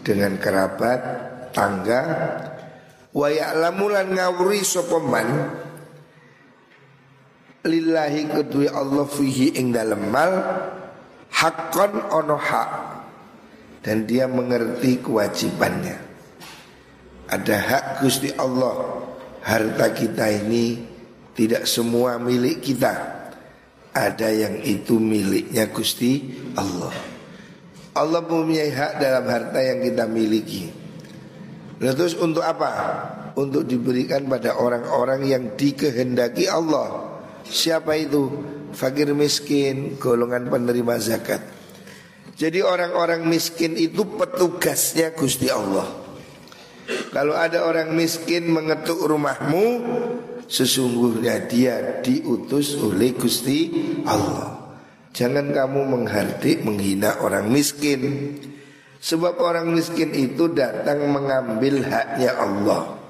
dengan 0.00 0.40
kerabat 0.40 1.29
tangga 1.50 2.02
wa 3.10 3.26
ya'lamu 3.26 3.90
lan 3.90 4.14
ngawuri 4.14 4.62
sapa 4.62 4.98
lillahi 7.66 8.22
kedua 8.30 8.72
Allah 8.72 9.04
fihi 9.04 9.60
ing 9.60 9.74
dalem 9.74 10.08
mal 10.08 10.32
hakon 11.30 11.92
ono 12.10 12.36
hak 12.38 12.70
dan 13.84 14.08
dia 14.08 14.24
mengerti 14.30 15.02
kewajibannya 15.02 15.96
ada 17.30 17.56
hak 17.62 17.84
Gusti 18.02 18.34
Allah 18.34 19.06
harta 19.46 19.94
kita 19.94 20.26
ini 20.28 20.90
tidak 21.40 21.64
semua 21.64 22.18
milik 22.18 22.60
kita. 22.60 23.22
Ada 23.90 24.30
yang 24.30 24.62
itu 24.62 24.98
miliknya 24.98 25.66
Gusti 25.70 26.36
Allah. 26.54 26.94
Allah 27.94 28.22
mempunyai 28.22 28.70
hak 28.70 29.02
dalam 29.02 29.26
harta 29.26 29.58
yang 29.62 29.82
kita 29.82 30.04
miliki. 30.06 30.70
Lalu 31.80 31.94
terus 31.96 32.14
untuk 32.20 32.44
apa? 32.44 32.70
Untuk 33.40 33.64
diberikan 33.64 34.28
pada 34.28 34.60
orang-orang 34.60 35.24
yang 35.24 35.44
dikehendaki 35.56 36.44
Allah. 36.44 37.18
Siapa 37.48 37.96
itu? 37.96 38.28
Fakir 38.70 39.10
miskin, 39.16 39.96
golongan 39.96 40.52
penerima 40.52 41.00
zakat. 41.00 41.40
Jadi 42.36 42.60
orang-orang 42.60 43.24
miskin 43.26 43.74
itu 43.80 44.04
petugasnya 44.04 45.16
Gusti 45.16 45.48
Allah. 45.48 45.88
Kalau 47.10 47.34
ada 47.34 47.66
orang 47.66 47.94
miskin 47.94 48.50
mengetuk 48.50 48.98
rumahmu 49.02 49.66
Sesungguhnya 50.50 51.46
dia 51.46 52.02
diutus 52.02 52.74
oleh 52.74 53.14
Gusti 53.14 53.70
Allah 54.06 54.74
Jangan 55.14 55.54
kamu 55.54 55.80
menghardik 55.86 56.66
menghina 56.66 57.22
orang 57.22 57.50
miskin 57.50 58.34
Sebab 59.00 59.40
orang 59.40 59.72
miskin 59.72 60.12
itu 60.12 60.52
datang 60.52 61.08
mengambil 61.08 61.80
haknya 61.88 62.36
Allah 62.36 63.00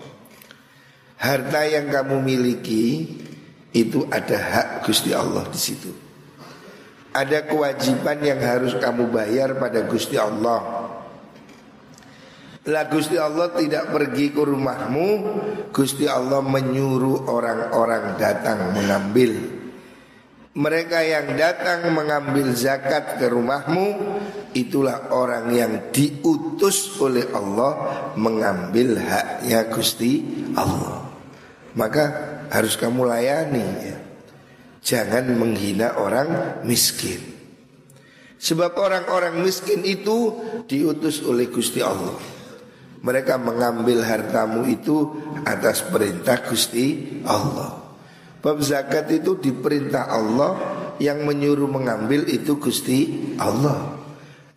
Harta 1.20 1.68
yang 1.68 1.92
kamu 1.92 2.24
miliki 2.24 3.04
itu 3.76 4.08
ada 4.08 4.40
hak 4.40 4.88
Gusti 4.88 5.12
Allah 5.12 5.44
di 5.52 5.60
situ. 5.60 5.92
Ada 7.12 7.44
kewajiban 7.44 8.24
yang 8.24 8.40
harus 8.40 8.72
kamu 8.80 9.12
bayar 9.12 9.52
pada 9.60 9.84
Gusti 9.84 10.16
Allah. 10.16 10.88
Lah 12.64 12.84
Gusti 12.88 13.20
Allah 13.20 13.52
tidak 13.52 13.92
pergi 13.92 14.32
ke 14.32 14.40
rumahmu 14.40 15.08
Gusti 15.76 16.08
Allah 16.08 16.40
menyuruh 16.44 17.24
orang-orang 17.24 18.20
datang 18.20 18.76
mengambil 18.76 19.32
Mereka 20.52 20.98
yang 21.00 21.40
datang 21.40 21.88
mengambil 21.88 22.52
zakat 22.52 23.16
ke 23.16 23.32
rumahmu 23.32 23.86
Itulah 24.50 25.14
orang 25.14 25.54
yang 25.54 25.72
diutus 25.94 26.98
oleh 26.98 27.30
Allah 27.30 27.72
Mengambil 28.18 28.98
haknya 28.98 29.70
Gusti 29.70 30.22
Allah 30.58 31.06
Maka 31.78 32.04
harus 32.50 32.74
kamu 32.74 33.06
layani 33.06 33.66
ya. 33.86 33.98
Jangan 34.82 35.38
menghina 35.38 35.94
orang 36.02 36.60
miskin 36.66 37.22
Sebab 38.40 38.74
orang-orang 38.74 39.38
miskin 39.44 39.86
itu 39.86 40.34
diutus 40.66 41.22
oleh 41.22 41.46
Gusti 41.46 41.84
Allah 41.84 42.40
mereka 43.00 43.40
mengambil 43.40 44.04
hartamu 44.04 44.68
itu 44.68 45.16
atas 45.48 45.80
perintah 45.88 46.36
Gusti 46.44 47.20
Allah. 47.24 47.80
Bab 48.40 48.60
zakat 48.60 49.08
itu 49.12 49.36
diperintah 49.40 50.08
Allah 50.08 50.52
yang 51.00 51.24
menyuruh 51.24 51.68
mengambil 51.68 52.28
itu 52.28 52.60
Gusti 52.60 53.32
Allah. 53.40 53.99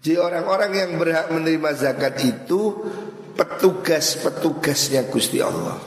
Jadi 0.04 0.20
orang-orang 0.20 0.72
yang 0.76 0.92
berhak 1.00 1.32
menerima 1.32 1.80
zakat 1.80 2.20
itu 2.28 2.76
petugas-petugasnya 3.40 5.08
Gusti 5.08 5.40
Allah 5.40 5.80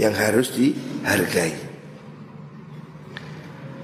yang 0.00 0.16
harus 0.16 0.48
dihargai. 0.56 1.68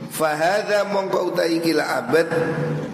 Fahada 0.08 0.88
mongko 0.88 1.28
utai 1.28 1.60
kila 1.60 1.84
abad 1.92 2.24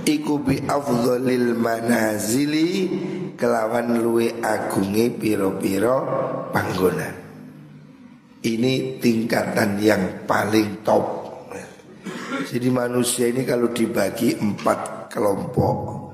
iku 0.02 0.42
bi 0.42 0.58
afdhalil 0.66 1.54
manazili 1.54 2.90
kelawan 3.38 3.94
luwe 3.94 4.42
agunge 4.42 5.06
piro-piro 5.14 5.98
panggonan. 6.50 7.14
Ini 8.42 8.98
tingkatan 8.98 9.78
yang 9.78 10.26
paling 10.26 10.82
top. 10.82 11.22
Jadi 12.42 12.68
manusia 12.74 13.30
ini 13.30 13.46
kalau 13.46 13.70
dibagi 13.70 14.34
empat 14.34 15.01
kelompok 15.12 16.08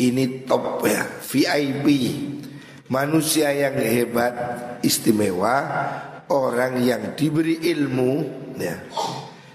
Ini 0.00 0.48
top 0.48 0.80
ya 0.88 1.04
VIP 1.20 1.86
Manusia 2.88 3.52
yang 3.52 3.76
hebat 3.76 4.34
istimewa 4.80 5.56
Orang 6.32 6.80
yang 6.80 7.12
diberi 7.12 7.60
ilmu 7.60 8.12
ya 8.56 8.76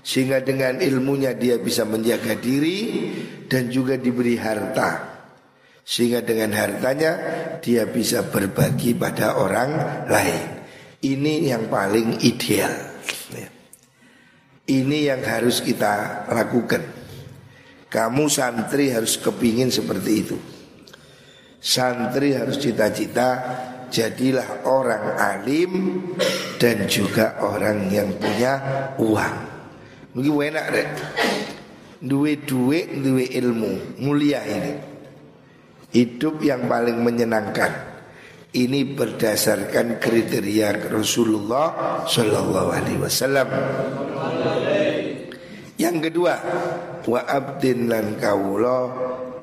sehingga 0.07 0.39
dengan 0.39 0.79
ilmunya 0.79 1.35
dia 1.35 1.59
bisa 1.59 1.83
menjaga 1.83 2.39
diri 2.39 3.11
dan 3.51 3.67
juga 3.67 3.99
diberi 3.99 4.39
harta. 4.39 5.19
Sehingga 5.83 6.23
dengan 6.23 6.55
hartanya 6.55 7.11
dia 7.59 7.83
bisa 7.91 8.23
berbagi 8.23 8.95
pada 8.95 9.35
orang 9.35 9.71
lain. 10.07 10.63
Ini 11.03 11.51
yang 11.51 11.67
paling 11.67 12.23
ideal. 12.23 12.71
Ini 14.67 14.97
yang 15.11 15.21
harus 15.27 15.59
kita 15.59 16.27
lakukan. 16.31 16.96
Kamu 17.87 18.27
santri 18.27 18.91
harus 18.91 19.15
kepingin 19.15 19.71
seperti 19.71 20.11
itu. 20.19 20.37
Santri 21.57 22.35
harus 22.35 22.59
cita-cita 22.59 23.29
jadilah 23.87 24.67
orang 24.67 25.15
alim 25.15 25.71
dan 26.59 26.83
juga 26.91 27.39
orang 27.39 27.87
yang 27.87 28.11
punya 28.19 28.53
uang. 28.99 29.35
Mungkin 30.13 30.33
enak 30.51 30.65
deh. 30.73 30.87
Duwe 31.97 32.45
duwe, 32.45 32.85
duwe 33.01 33.25
ilmu, 33.25 34.01
mulia 34.03 34.45
ini. 34.45 34.73
Hidup 35.95 36.43
yang 36.45 36.69
paling 36.69 37.01
menyenangkan. 37.01 37.97
Ini 38.53 38.97
berdasarkan 38.97 40.01
kriteria 40.01 40.89
Rasulullah 40.89 42.01
Shallallahu 42.05 42.69
Alaihi 42.73 42.99
Wasallam. 43.01 43.49
Yang 45.77 45.97
kedua, 46.09 46.33
wa 47.07 47.23
abdin 47.23 47.87
lan 47.87 48.19
kawula 48.19 48.91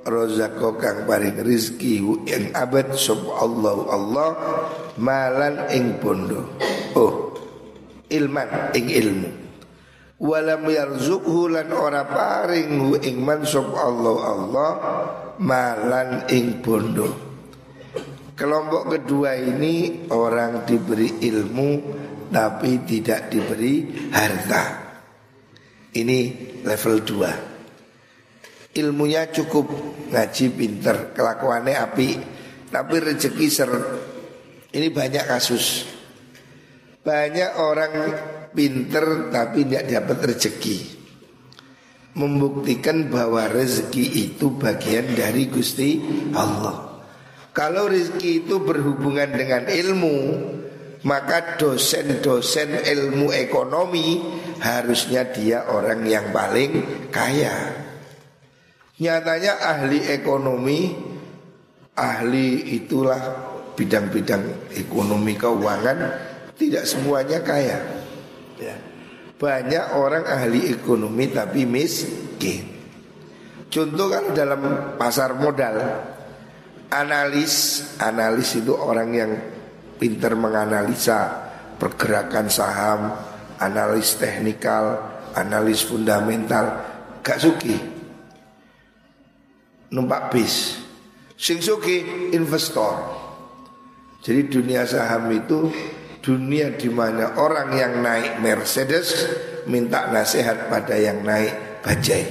rozako 0.05 0.77
kang 0.77 1.09
paring 1.09 1.41
rizki 1.41 1.97
yang 2.29 2.53
abad 2.53 2.93
sub 2.93 3.25
Allah 3.33 3.77
Allah 3.89 4.31
malan 5.01 5.73
ing 5.73 5.97
bondo. 5.97 6.61
Oh, 6.95 7.33
ilman 8.13 8.77
ing 8.77 8.87
ilmu. 8.93 9.31
Walam 10.25 10.63
yarzukhu 10.71 11.51
lan 11.51 11.73
ora 11.75 12.07
paring 12.07 12.71
hu 12.79 12.91
ing 13.01 13.19
mansub 13.25 13.73
Allah 13.75 14.17
Allah 14.23 14.71
malan 15.41 16.29
ing 16.31 16.61
bondo. 16.61 17.09
Kelompok 18.35 18.99
kedua 18.99 19.35
ini 19.39 20.07
orang 20.13 20.67
diberi 20.67 21.23
ilmu 21.23 21.71
tapi 22.29 22.83
tidak 22.87 23.31
diberi 23.33 23.75
harta. 24.11 24.65
Ini 25.95 26.19
level 26.67 26.97
2 27.07 27.54
ilmunya 28.75 29.31
cukup. 29.31 29.71
Ngaji 30.15 30.47
pinter 30.55 31.17
kelakuannya 31.17 31.75
api 31.75 32.09
tapi 32.71 32.95
rezeki 32.99 33.47
ser. 33.47 33.71
Ini 34.75 34.91
banyak 34.91 35.25
kasus. 35.31 35.87
Banyak 37.07 37.51
orang 37.63 37.95
pinter 38.51 39.31
tapi 39.31 39.63
tidak 39.67 39.85
dapat 39.87 40.19
rezeki. 40.35 40.79
Membuktikan 42.15 43.11
bahwa 43.11 43.47
rezeki 43.51 44.31
itu 44.31 44.55
bagian 44.55 45.15
dari 45.15 45.51
Gusti 45.51 45.99
Allah. 46.35 47.03
Kalau 47.55 47.87
rezeki 47.87 48.47
itu 48.47 48.59
berhubungan 48.59 49.31
dengan 49.31 49.71
ilmu 49.71 50.17
Maka 51.07 51.55
dosen-dosen 51.55 52.83
ilmu 52.83 53.31
ekonomi 53.31 54.19
Harusnya 54.59 55.23
dia 55.31 55.71
orang 55.71 56.03
yang 56.03 56.35
paling 56.35 56.83
kaya 57.15 57.84
Nyatanya 58.95 59.59
ahli 59.59 60.07
ekonomi 60.07 60.95
Ahli 61.99 62.79
itulah 62.79 63.19
bidang-bidang 63.75 64.71
ekonomi 64.71 65.35
keuangan 65.35 65.99
Tidak 66.55 66.87
semuanya 66.87 67.43
kaya. 67.43 67.79
Ya. 68.63 68.79
Banyak 69.35 69.99
orang 69.99 70.23
ahli 70.31 70.71
ekonomi 70.71 71.27
tapi 71.35 71.67
miskin. 71.67 72.71
Contoh 73.67 74.07
kan 74.07 74.31
dalam 74.31 74.95
pasar 74.95 75.35
modal 75.35 75.75
Analis 76.95 77.83
Analis 77.99 78.63
itu 78.63 78.79
orang 78.79 79.11
yang 79.11 79.33
pintar 79.99 80.39
menganalisa 80.39 81.51
Pergerakan 81.83 82.47
saham 82.47 83.11
Analis 83.59 84.15
teknikal 84.15 85.03
Analis 85.35 85.83
fundamental 85.83 86.79
Gak 87.27 87.43
suki 87.43 87.94
Numpak 89.95 90.35
bis 90.35 90.83
Sing 91.39 91.63
suki 91.63 92.31
investor 92.35 93.23
Jadi 94.19 94.51
dunia 94.51 94.83
saham 94.83 95.31
itu 95.31 95.71
dunia 96.25 96.73
di 96.73 96.89
mana 96.89 97.37
orang 97.37 97.77
yang 97.77 98.01
naik 98.01 98.41
Mercedes 98.41 99.29
minta 99.69 100.09
nasihat 100.09 100.73
pada 100.73 100.97
yang 100.97 101.21
naik 101.21 101.85
bajai. 101.85 102.25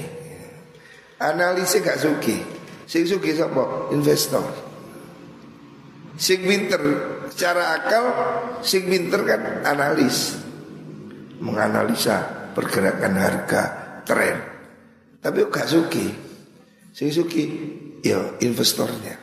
Analisis 1.21 1.85
gak 1.85 2.01
suki. 2.01 2.41
Sing 2.89 3.05
suki 3.05 3.37
sapa? 3.37 3.93
Investor. 3.93 4.41
Sing 6.17 6.41
pinter 6.41 6.81
secara 7.29 7.77
akal 7.77 8.05
sing 8.65 8.89
pinter 8.89 9.21
kan 9.21 9.41
analis. 9.61 10.41
Menganalisa 11.37 12.49
pergerakan 12.57 13.13
harga 13.13 13.61
tren. 14.09 14.37
Tapi 15.21 15.39
gak 15.53 15.69
suki. 15.69 16.07
Sing 16.93 17.09
suki 17.09 17.43
ya 18.05 18.37
investornya. 18.45 19.17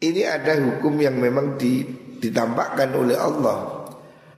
Ini 0.00 0.22
ada 0.28 0.60
hukum 0.60 1.00
yang 1.00 1.16
memang 1.16 1.56
di 1.56 1.84
ditampakkan 2.20 2.92
oleh 2.92 3.16
Allah 3.16 3.88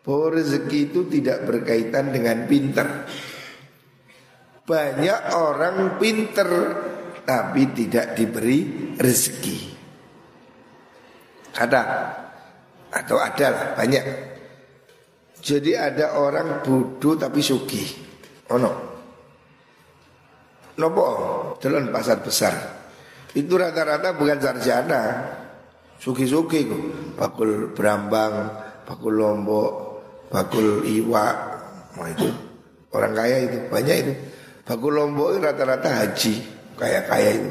bahwa 0.07 0.27
rezeki 0.39 0.79
itu 0.91 1.01
tidak 1.11 1.43
berkaitan 1.47 2.15
dengan 2.15 2.47
pinter. 2.47 2.87
Banyak 4.63 5.21
orang 5.35 5.99
pinter 5.99 6.51
tapi 7.27 7.75
tidak 7.75 8.15
diberi 8.15 8.95
rezeki. 8.95 9.59
Ada 11.59 11.83
atau 12.95 13.19
ada 13.19 13.47
lah 13.51 13.67
banyak. 13.75 14.05
Jadi 15.43 15.75
ada 15.75 16.23
orang 16.23 16.63
bodoh 16.63 17.19
tapi 17.19 17.43
suki. 17.43 17.83
Oh 18.55 18.63
no. 18.63 18.92
Nopo, 20.81 21.07
jalan 21.61 21.93
pasar 21.93 22.25
besar. 22.25 22.55
Itu 23.33 23.57
rata-rata 23.57 24.17
bukan 24.17 24.39
sarjana, 24.41 25.03
Suki-suki 26.03 26.67
kok. 26.67 26.83
Bakul 27.15 27.71
berambang, 27.79 28.51
bakul 28.83 29.23
lombok, 29.23 29.71
bakul 30.35 30.83
iwa. 30.83 31.27
Nah 31.95 32.09
itu 32.11 32.27
orang 32.91 33.15
kaya 33.15 33.37
itu 33.47 33.59
banyak 33.71 33.97
itu. 34.03 34.13
Bakul 34.67 34.99
lombok 34.99 35.39
rata-rata 35.39 36.03
haji, 36.03 36.43
kaya-kaya 36.75 37.31
itu. 37.39 37.51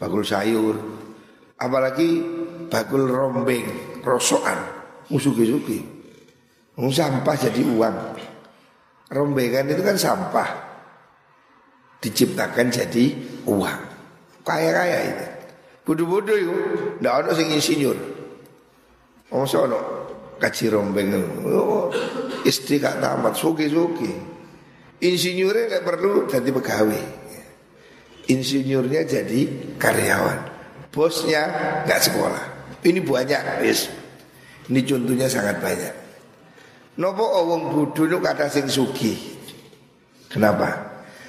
Bakul 0.00 0.24
sayur. 0.24 0.80
Apalagi 1.60 2.24
bakul 2.72 3.04
rombeng, 3.04 4.00
rosokan. 4.00 4.56
Musuki-suki. 5.12 5.84
Sampah 6.80 7.36
jadi 7.36 7.60
uang. 7.68 7.96
Rombengan 9.12 9.68
itu 9.68 9.84
kan 9.84 10.00
sampah. 10.00 10.63
Diciptakan 12.04 12.68
jadi 12.68 13.04
uang. 13.48 13.80
Kaya-kaya 14.44 14.98
itu. 15.08 15.26
Bodoh-bodoh 15.88 16.36
itu. 16.36 16.56
Tidak 17.00 17.14
ada 17.24 17.32
sing 17.32 17.48
insinyur 17.48 17.96
Oh 19.32 19.42
ono 19.42 19.80
kaji 20.38 20.70
rombeng 20.70 21.10
oh, 21.48 21.88
Istri 22.44 22.76
gak 22.76 23.00
tamat 23.00 23.34
Suki-suki. 23.34 24.12
Insinyurnya 25.00 25.80
gak 25.80 25.84
perlu 25.88 26.28
jadi 26.28 26.48
pegawai. 26.52 27.04
Insinyurnya 28.28 29.08
jadi 29.08 29.40
karyawan. 29.80 30.40
Bosnya 30.92 31.42
gak 31.88 32.04
sekolah. 32.04 32.44
Ini 32.84 33.00
banyak 33.00 33.64
wis. 33.64 33.88
Ini 34.68 34.80
contohnya 34.84 35.26
sangat 35.26 35.56
banyak. 35.58 35.94
Nopo 37.00 37.24
wong 37.24 37.62
bodoh 37.72 38.20
kata 38.20 38.52
sing 38.52 38.68
suki? 38.68 39.16
Kenapa? 40.28 40.83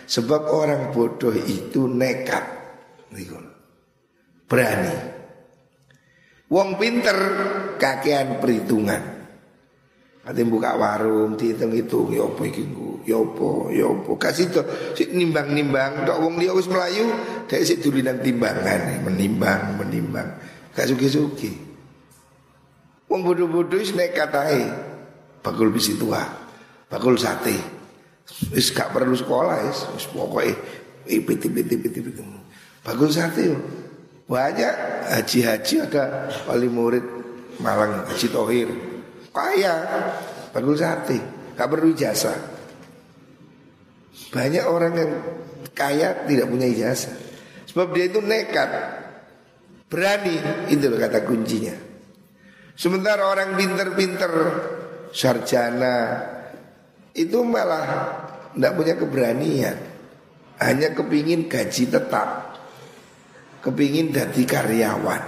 Sebab 0.06 0.42
orang 0.54 0.94
bodoh 0.94 1.34
itu 1.34 1.90
nekat. 1.90 2.46
Berani. 4.46 4.96
Wong 6.50 6.78
pinter 6.78 7.18
kakean 7.82 8.38
perhitungan. 8.38 9.02
Ate 10.26 10.42
buka 10.42 10.74
warung 10.74 11.38
dihitung-hitung 11.38 12.10
ya 12.10 12.26
apa 12.26 12.42
iki 12.50 12.66
ya 13.06 13.22
apa? 13.22 13.50
Ya 13.70 13.86
apa? 13.86 14.12
Kasih 14.18 14.50
to 14.50 14.62
sik 14.98 15.14
nimbang-nimbang 15.14 16.02
tok 16.06 16.18
wong 16.18 16.42
liya 16.42 16.50
wis 16.58 16.66
melayu 16.66 17.14
dek 17.46 17.62
sik 17.62 17.86
dulinan 17.86 18.22
timbangan. 18.22 19.06
Menimbang 19.06 19.78
menimbang. 19.78 20.28
Gak 20.74 20.90
sugi-sugi 20.90 21.66
wong 23.10 23.22
bodoh-bodoh 23.22 23.78
wis 23.80 23.94
nekat 23.94 24.34
ae. 24.34 24.66
Bakul 25.46 25.70
bisi 25.70 25.94
tua 25.94 26.26
bakul 26.90 27.22
sate 27.22 27.54
wis 28.52 28.74
gak 28.74 28.92
perlu 28.92 29.14
sekolah 29.14 29.70
wis 29.70 29.80
wis 29.96 30.06
pokoke 30.10 30.54
ipit 31.06 31.40
ipit 31.46 31.68
ipit 31.70 31.94
ipit 31.94 32.16
bakul 32.82 33.10
sate 33.10 33.54
banyak 34.26 34.74
haji-haji 35.14 35.76
ada 35.86 36.34
wali 36.50 36.66
murid 36.66 37.06
Malang 37.60 38.04
Haji 38.08 38.28
Tohir. 38.32 38.70
Kaya 39.32 39.76
Bagul 40.52 40.76
sate 40.80 41.20
Gak 41.56 41.68
perlu 41.72 41.96
ijazah. 41.96 42.36
Banyak 44.32 44.66
orang 44.68 44.94
yang 45.00 45.12
kaya 45.72 46.28
tidak 46.28 46.52
punya 46.52 46.68
ijazah. 46.68 47.16
Sebab 47.72 47.96
dia 47.96 48.12
itu 48.12 48.20
nekat 48.20 48.70
Berani 49.88 50.68
Itu 50.68 50.92
loh 50.92 51.00
kata 51.00 51.24
kuncinya. 51.24 51.76
Sementara 52.76 53.24
orang 53.24 53.56
pinter-pinter 53.56 54.32
Sarjana 55.16 55.96
Itu 57.16 57.48
malah 57.48 57.86
Tidak 58.52 58.72
punya 58.76 59.00
keberanian 59.00 59.78
Hanya 60.60 60.92
kepingin 60.92 61.48
gaji 61.48 61.88
tetap 61.88 62.60
Kepingin 63.64 64.12
jadi 64.12 64.42
karyawan 64.44 65.24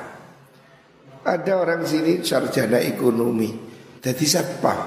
Ada 1.24 1.54
orang 1.56 1.88
sini 1.88 2.20
sarjana 2.22 2.84
ekonomi 2.84 3.68
jadi 4.08 4.26
satpam. 4.26 4.80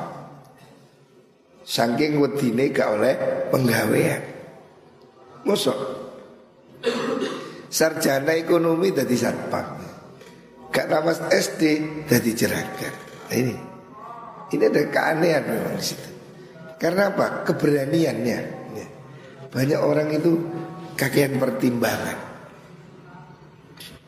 Saking 1.60 2.18
wedine 2.18 2.72
gak 2.72 2.88
oleh 2.98 3.14
penggawean. 3.52 4.22
Mosok 5.44 5.78
sarjana 7.68 8.32
ekonomi 8.32 8.96
jadi 8.96 9.16
satpam. 9.28 9.76
Gak 10.72 10.86
tamas 10.88 11.20
SD 11.28 11.62
jadi 12.08 12.30
jeragan. 12.32 12.94
Nah 13.28 13.36
ini 13.36 13.56
ini 14.50 14.62
ada 14.66 14.82
keanehan 14.88 15.44
memang 15.46 15.76
di 15.78 15.84
situ. 15.84 16.10
Karena 16.80 17.12
apa? 17.12 17.44
Keberaniannya. 17.44 18.38
Ya. 18.72 18.86
Banyak 19.52 19.80
orang 19.84 20.08
itu 20.16 20.40
kakean 20.96 21.36
pertimbangan. 21.36 22.16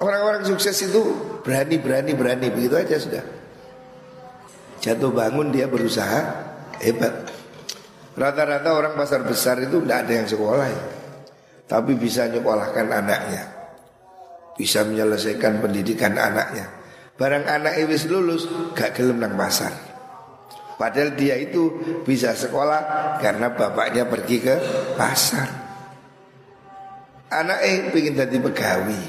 Orang-orang 0.01 0.43
sukses 0.49 0.75
itu 0.83 1.15
berani, 1.45 1.79
berani, 1.79 2.17
berani 2.17 2.49
begitu 2.49 2.75
aja 2.81 2.97
sudah. 2.97 3.25
Jatuh 4.83 5.13
bangun 5.15 5.53
dia 5.53 5.69
berusaha 5.69 6.21
hebat. 6.81 7.29
Rata-rata 8.17 8.73
orang 8.73 8.97
pasar 8.99 9.23
besar 9.23 9.61
itu 9.63 9.79
tidak 9.85 10.09
ada 10.09 10.13
yang 10.17 10.29
sekolah 10.29 10.67
ya. 10.67 10.83
Tapi 11.73 11.97
bisa 11.97 12.29
nyekolahkan 12.29 12.85
anaknya 12.93 13.49
Bisa 14.53 14.85
menyelesaikan 14.85 15.65
pendidikan 15.65 16.13
anaknya 16.21 16.69
Barang 17.17 17.49
anak 17.49 17.81
wis 17.89 18.05
lulus 18.13 18.45
gak 18.77 18.93
gelem 18.93 19.25
nang 19.25 19.41
pasar 19.41 19.92
Padahal 20.83 21.15
dia 21.15 21.39
itu 21.39 21.79
bisa 22.03 22.35
sekolah 22.35 23.15
karena 23.23 23.55
bapaknya 23.55 24.11
pergi 24.11 24.43
ke 24.43 24.55
pasar 24.99 25.47
Anak 27.31 27.63
eh 27.63 27.87
pengen 27.95 28.19
jadi 28.19 28.37
pegawai 28.43 29.03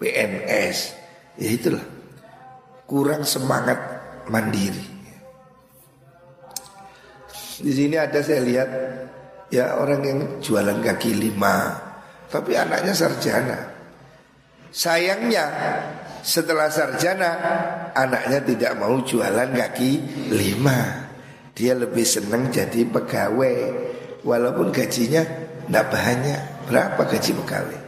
PNS 0.00 0.78
Ya 1.36 1.48
itulah 1.52 1.84
Kurang 2.88 3.28
semangat 3.28 3.76
mandiri. 4.32 4.86
Di 7.58 7.72
sini 7.74 8.00
ada 8.00 8.22
saya 8.22 8.40
lihat 8.44 8.70
ya 9.50 9.76
orang 9.76 10.00
yang 10.04 10.20
jualan 10.40 10.78
kaki 10.80 11.12
lima, 11.12 11.74
tapi 12.30 12.54
anaknya 12.54 12.94
sarjana. 12.94 13.58
Sayangnya 14.72 15.44
setelah 16.22 16.68
sarjana 16.70 17.30
anaknya 17.94 18.42
tidak 18.44 18.72
mau 18.78 18.98
jualan 19.02 19.50
kaki 19.54 19.92
lima. 20.32 21.10
Dia 21.52 21.74
lebih 21.74 22.06
senang 22.06 22.54
jadi 22.54 22.86
pegawai 22.86 23.56
walaupun 24.22 24.70
gajinya 24.70 25.26
tidak 25.66 25.86
banyak. 25.90 26.42
Berapa 26.70 27.02
gaji 27.02 27.32
pegawai? 27.42 27.80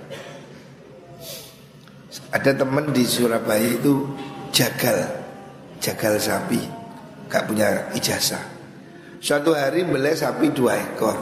Ada 2.31 2.63
teman 2.63 2.91
di 2.91 3.07
Surabaya 3.07 3.71
itu 3.71 4.07
jagal 4.51 5.21
jagal 5.81 6.21
sapi 6.21 6.61
Gak 7.27 7.49
punya 7.49 7.91
ijazah 7.97 8.43
Suatu 9.19 9.57
hari 9.57 9.83
beli 9.83 10.13
sapi 10.15 10.53
dua 10.53 10.77
ekor 10.79 11.17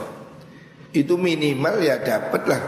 Itu 0.93 1.15
minimal 1.15 1.81
ya 1.81 1.97
dapat 2.03 2.43
lah 2.45 2.61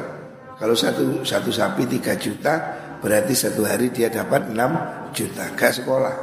Kalau 0.58 0.74
satu, 0.74 1.22
satu 1.22 1.52
sapi 1.52 1.86
tiga 1.86 2.16
juta 2.16 2.81
Berarti 3.02 3.34
satu 3.34 3.66
hari 3.66 3.90
dia 3.90 4.14
dapat 4.14 4.54
enam 4.54 4.78
juta. 5.10 5.50
Gak 5.58 5.82
sekolah. 5.82 6.16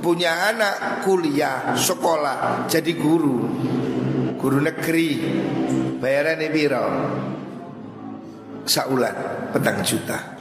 Punya 0.00 0.48
anak 0.48 1.04
kuliah 1.04 1.76
sekolah 1.76 2.68
Jadi 2.68 2.92
guru. 3.00 3.36
Guru 4.36 4.58
negeri. 4.60 5.10
Bayaran 6.00 6.40
piro? 6.52 6.86
Saulan 8.68 9.16
petang 9.56 9.80
juta. 9.80 10.36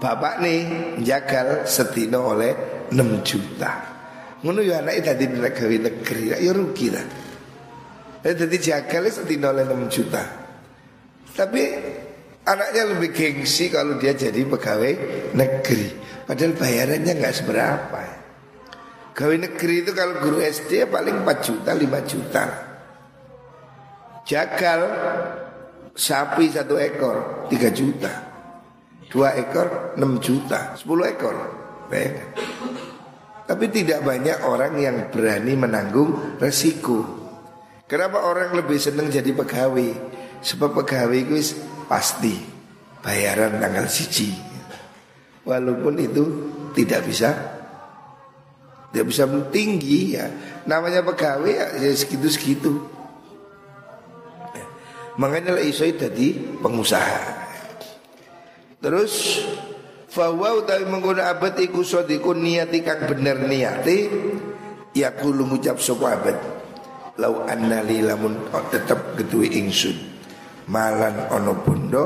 Bapak 0.00 0.42
nih 0.42 0.60
jagal 1.04 1.68
setino 1.68 2.34
oleh 2.34 2.52
6 2.90 3.22
juta. 3.22 3.70
Ngono 4.42 4.58
ya 4.58 4.82
anak 4.82 5.14
tadi 5.14 5.30
gawe 5.30 5.76
negeri. 5.78 6.24
Ya 6.34 6.50
rugi 6.50 6.88
lah. 6.90 7.06
Jadi 8.26 8.56
jagal 8.58 9.06
setino 9.12 9.54
oleh 9.54 9.62
6 9.62 9.94
juta. 9.94 10.22
Tapi 11.32 11.62
anaknya 12.46 12.82
lebih 12.94 13.10
gengsi 13.14 13.70
kalau 13.70 13.98
dia 13.98 14.14
jadi 14.14 14.42
pegawai 14.46 14.92
negeri. 15.34 16.00
Padahal 16.26 16.54
bayarannya 16.54 17.12
nggak 17.18 17.34
seberapa. 17.34 18.02
Gawe 19.12 19.36
negeri 19.36 19.74
itu 19.84 19.92
kalau 19.92 20.24
guru 20.24 20.40
SD 20.40 20.88
paling 20.88 21.20
4 21.20 21.46
juta, 21.46 21.70
5 21.76 22.10
juta. 22.10 22.44
Jagal 24.24 24.80
sapi 25.92 26.48
satu 26.48 26.80
ekor 26.80 27.46
3 27.52 27.68
juta. 27.76 28.32
Dua 29.12 29.36
ekor 29.36 29.92
6 30.00 30.24
juta 30.24 30.72
10 30.72 30.88
ekor 31.12 31.36
Bayangkan 31.92 32.32
Tapi 33.44 33.68
tidak 33.68 34.00
banyak 34.00 34.40
orang 34.48 34.80
yang 34.80 34.96
berani 35.12 35.52
menanggung 35.52 36.40
resiko 36.40 37.04
Kenapa 37.84 38.24
orang 38.24 38.56
lebih 38.56 38.80
senang 38.80 39.12
jadi 39.12 39.36
pegawai 39.36 39.92
Sebab 40.40 40.72
pegawai 40.80 41.28
itu 41.28 41.60
pasti 41.92 42.52
Bayaran 43.02 43.58
tanggal 43.58 43.90
siji. 43.90 44.30
Walaupun 45.42 45.98
itu 45.98 46.22
tidak 46.70 47.02
bisa 47.04 47.34
Tidak 48.88 49.04
bisa 49.08 49.26
tinggi 49.50 50.14
ya. 50.14 50.30
Namanya 50.68 51.02
pegawai 51.02 51.50
ya, 51.50 51.66
ya 51.82 51.90
segitu-segitu. 51.90 52.78
Makanya 55.18 55.58
lah 55.58 55.64
iso 55.64 55.82
jadi 55.82 56.28
pengusaha. 56.62 57.20
Terus 58.78 59.42
Fawa 60.12 60.60
utawi 60.60 60.84
menggunakan 60.84 61.40
abad 61.40 61.56
iku 61.56 61.80
sodikun 61.80 62.44
niati 62.44 62.84
kang 62.84 63.08
bener 63.08 63.48
niati 63.48 64.12
Ya 64.92 65.08
kulu 65.16 65.48
ngucap 65.48 65.80
sopo 65.80 66.04
abad. 66.04 66.36
Lau 67.16 67.48
anna 67.48 67.80
li 67.80 68.04
lamun 68.04 68.36
tetep 68.68 69.16
getui 69.16 69.56
ingsun 69.56 70.11
Malan 70.72 71.28
ono 71.28 71.52
bondo 71.60 72.04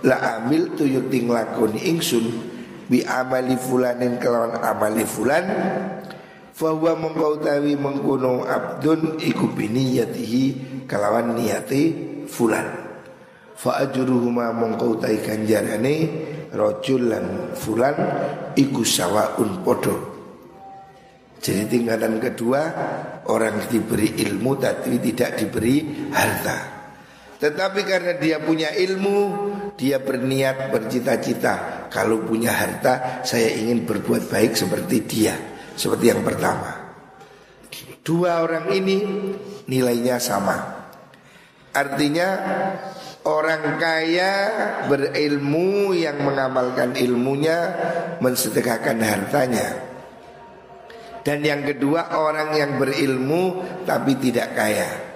La 0.00 0.40
amil 0.40 0.72
tuyuting 0.72 1.28
lakoni 1.28 1.92
ingsun 1.92 2.24
Bi 2.88 3.04
amali 3.04 3.60
fulanin 3.60 4.16
kelawan 4.16 4.56
amali 4.56 5.04
fulan 5.04 5.44
Fahuwa 6.56 6.92
mengkau 6.92 7.40
tawi 7.40 7.72
mengkuno 7.72 8.44
abdun 8.44 9.16
iku 9.16 9.48
biniyatihi 9.48 10.44
kelawan 10.84 11.32
niati 11.32 11.96
fulan. 12.28 12.68
Fa 13.56 13.80
ajruhuma 13.80 14.52
mongko 14.52 15.00
utai 15.00 15.24
ganjarane 15.24 15.94
rajul 16.52 17.08
lan 17.08 17.56
fulan 17.56 17.96
iku 18.58 18.82
sawaun 18.82 19.62
podo 19.62 20.10
jadi 21.40 21.64
tingkatan 21.72 22.20
kedua 22.20 22.62
orang 23.32 23.64
diberi 23.70 24.12
ilmu 24.12 24.60
tapi 24.60 25.00
tidak 25.00 25.40
diberi 25.40 26.08
harta 26.12 26.79
tetapi 27.40 27.88
karena 27.88 28.20
dia 28.20 28.36
punya 28.36 28.68
ilmu 28.76 29.48
Dia 29.80 29.96
berniat 29.96 30.68
bercita-cita. 30.68 31.88
Kalau 31.88 32.20
punya 32.28 32.52
harta 32.52 33.24
Saya 33.24 33.56
ingin 33.56 33.88
berbuat 33.88 34.28
baik 34.28 34.52
seperti 34.52 34.96
dia 35.08 35.34
Seperti 35.72 36.12
yang 36.12 36.20
pertama. 36.20 36.92
Dua 38.04 38.44
orang 38.44 38.68
ini 38.76 38.96
nilainya 39.64 40.20
sama. 40.20 40.56
Artinya 41.72 42.28
Orang 43.20 43.76
kaya 43.80 44.32
berilmu 44.88 45.96
yang 45.96 46.20
mengamalkan 46.20 46.92
ilmunya 46.96 47.58
Mensedekahkan 48.20 49.00
hartanya. 49.00 49.88
Dan 51.20 51.44
yang 51.44 51.64
kedua 51.64 52.16
orang 52.16 52.56
yang 52.56 52.80
berilmu 52.80 53.64
tapi 53.84 54.16
tidak 54.16 54.56
kaya 54.56 55.09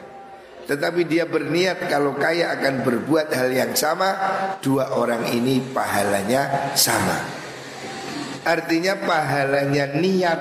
Tetapi 0.64 1.05
dia 1.05 1.29
berniat 1.29 1.85
kalau 1.92 2.16
kaya 2.16 2.57
akan 2.57 2.81
berbuat 2.81 3.29
hal 3.37 3.53
yang 3.53 3.72
sama 3.77 4.16
Dua 4.64 4.96
orang 4.96 5.29
ini 5.29 5.61
pahalanya 5.61 6.72
sama. 6.72 7.20
Artinya 8.48 8.96
pahalanya 9.05 9.92
niat. 9.92 10.40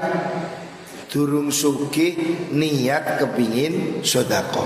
Durung 1.11 1.51
suki 1.51 2.15
niat 2.55 3.21
kepingin 3.21 4.01
sodakoh 4.01 4.65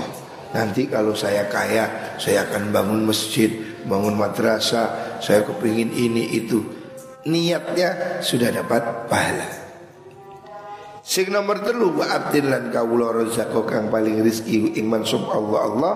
Nanti 0.56 0.88
kalau 0.88 1.12
saya 1.12 1.44
kaya 1.44 2.16
Saya 2.16 2.48
akan 2.48 2.72
bangun 2.72 3.04
masjid 3.04 3.52
Bangun 3.84 4.16
madrasah 4.16 5.20
Saya 5.20 5.44
kepingin 5.44 5.92
ini 5.92 6.40
itu. 6.40 6.64
Niatnya 7.28 8.22
sudah 8.24 8.48
dapat 8.48 9.10
pahala 9.12 9.57
Sing 11.08 11.32
nomor 11.32 11.64
telu 11.64 11.96
wa 11.96 12.04
abdin 12.04 12.52
lan 12.52 12.68
kawula 12.68 13.24
rezako 13.24 13.64
kang 13.64 13.88
paling 13.88 14.20
rizki 14.20 14.76
ing 14.76 14.92
mansub 14.92 15.24
Allah 15.32 15.60
Allah 15.64 15.94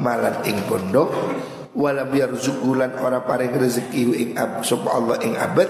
malan 0.00 0.40
ing 0.48 0.56
pondok. 0.64 1.12
Wala 1.76 2.08
biar 2.08 2.32
zukulan 2.32 2.96
ora 2.96 3.20
paring 3.28 3.60
rezeki 3.60 4.02
ing 4.24 4.30
sub 4.64 4.88
Allah 4.88 5.20
ing 5.20 5.36
abad 5.36 5.68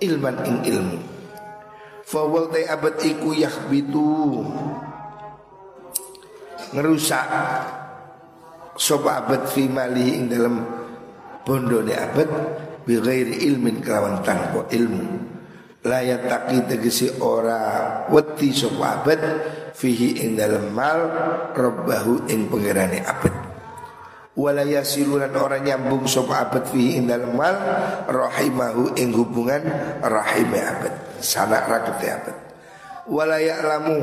ilman 0.00 0.40
ing 0.48 0.56
ilmu. 0.72 0.98
Fawal 2.00 2.48
te 2.48 2.64
abad 2.64 2.96
iku 3.04 3.36
yahbitu. 3.36 4.40
Ngerusak 6.72 7.28
sopa 8.72 9.20
abad 9.20 9.52
fi 9.52 9.68
mali 9.68 10.16
ing 10.16 10.32
dalam 10.32 10.64
bondone 11.44 11.92
abad 11.92 12.30
bi 12.88 12.96
ilmin 12.96 13.84
kelawan 13.84 14.24
tanpa 14.24 14.64
ilmu 14.72 15.29
layat 15.80 16.28
taki 16.28 16.58
tegesi 16.68 17.08
ora 17.24 18.04
wedi 18.12 18.52
sopa 18.52 19.00
abad 19.00 19.20
fihi 19.72 20.20
ing 20.26 20.36
dalam 20.36 20.68
mal 20.76 21.00
robbahu 21.56 22.28
ing 22.28 22.52
pengerane 22.52 23.00
abad. 23.00 23.34
Wala 24.36 24.64
yasilulan 24.64 25.32
orang 25.36 25.64
nyambung 25.64 26.04
sopa 26.04 26.48
abad 26.48 26.68
fihi 26.68 27.00
ing 27.00 27.08
dalam 27.08 27.32
mal 27.32 27.56
rahimahu 28.08 28.92
ing 29.00 29.16
hubungan 29.16 29.64
rahime 30.04 30.60
abad 30.60 30.92
sanak 31.24 31.64
rakete 31.64 32.06
abad. 32.12 32.36
Wala 33.08 33.40
ya'lamu 33.40 33.96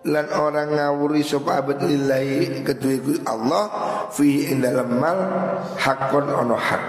lan 0.00 0.26
orang 0.32 0.74
ngawuri 0.74 1.20
sapa 1.20 1.60
abad 1.60 1.84
lillahi 1.84 2.64
kedua 2.64 3.20
Allah 3.28 3.64
fi 4.10 4.48
ing 4.48 4.64
dalam 4.64 4.96
mal 4.96 5.18
hakon 5.78 6.26
ono 6.28 6.56
hak. 6.58 6.84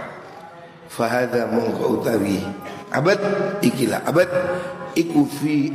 Fahada 0.92 1.48
mongko 1.48 2.04
utawi 2.04 2.44
abad 2.92 3.20
ikilah 3.64 4.04
abad 4.04 4.30
iku 5.00 5.24
fi 5.26 5.72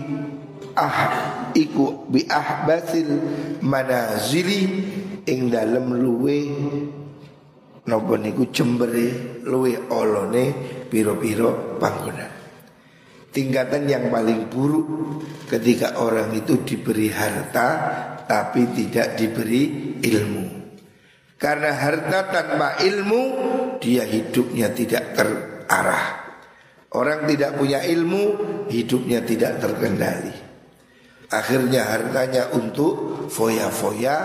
ah 0.76 1.50
iku 1.56 2.06
bi 2.12 2.28
ahbatil 2.28 3.10
manazili 3.64 4.62
ing 5.24 5.48
dalam 5.48 5.96
luwe 5.96 6.38
napa 7.88 8.14
niku 8.20 8.52
jembere 8.52 9.40
luwe 9.48 9.88
olone 9.88 10.44
piro-piro 10.92 11.80
panggonan 11.80 12.36
tingkatan 13.36 13.84
yang 13.84 14.08
paling 14.08 14.48
buruk 14.48 14.88
ketika 15.44 16.00
orang 16.00 16.32
itu 16.32 16.56
diberi 16.64 17.12
harta 17.12 17.68
tapi 18.26 18.66
tidak 18.74 19.14
diberi 19.14 19.94
ilmu. 20.02 20.46
Karena 21.36 21.70
harta 21.76 22.32
tanpa 22.32 22.80
ilmu 22.80 23.22
dia 23.78 24.08
hidupnya 24.08 24.72
tidak 24.72 25.14
terarah. 25.14 26.25
Orang 26.96 27.28
tidak 27.28 27.60
punya 27.60 27.84
ilmu 27.84 28.24
hidupnya 28.72 29.20
tidak 29.20 29.60
terkendali. 29.60 30.32
Akhirnya 31.28 31.84
hartanya 31.92 32.48
untuk 32.56 33.28
foya-foya 33.28 34.16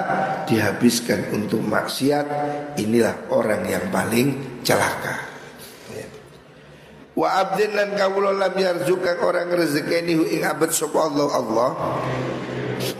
dihabiskan 0.47 1.36
untuk 1.36 1.60
maksiat. 1.67 2.25
Inilah 2.79 3.27
orang 3.34 3.67
yang 3.67 3.91
paling 3.91 4.62
celaka. 4.63 5.31
Wa 7.12 7.43
abdin 7.43 7.75
lan 7.75 7.91
kawula 7.99 8.31
lam 8.31 8.55
yarzukan 8.55 9.19
orang 9.19 9.51
rezekeni 9.51 10.15
hu 10.15 10.23
ing 10.31 10.47
abad 10.47 10.71
sapa 10.71 11.12
Allah 11.12 11.27
Allah 11.27 11.69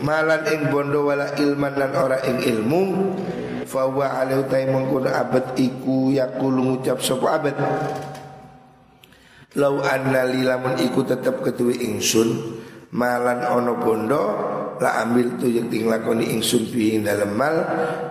malan 0.04 0.44
ing 0.52 0.68
bondo 0.68 1.08
wala 1.08 1.32
ilman 1.40 1.72
lan 1.80 1.96
ora 1.96 2.20
ing 2.28 2.44
ilmu 2.44 2.82
fa 3.64 3.88
wa 3.88 4.20
alaihi 4.20 4.44
ta 4.52 4.60
mengkono 4.68 5.08
abad 5.08 5.56
iku 5.56 6.12
yaqulu 6.12 6.60
ngucap 6.60 7.00
sapa 7.00 7.40
abad 7.40 7.56
Lau 9.52 9.84
anna 9.84 10.24
lilamun 10.24 10.80
iku 10.80 11.04
tetep 11.04 11.44
ketuwi 11.44 11.84
ingsun 11.84 12.56
malan 12.96 13.44
ono 13.52 13.76
bondo 13.76 14.22
la 14.80 15.04
ambil 15.04 15.36
tu 15.36 15.44
yang 15.52 15.68
ting 15.68 15.92
lakoni 15.92 16.32
ingsun 16.32 16.72
bi 16.72 16.96
ing 16.96 17.04
dalem 17.04 17.36
mal 17.36 17.56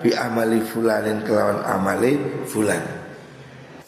bi 0.05 0.13
amali 0.13 0.61
fulanin 0.61 1.25
kelawan 1.25 1.65
amale 1.65 2.45
fulan. 2.45 2.81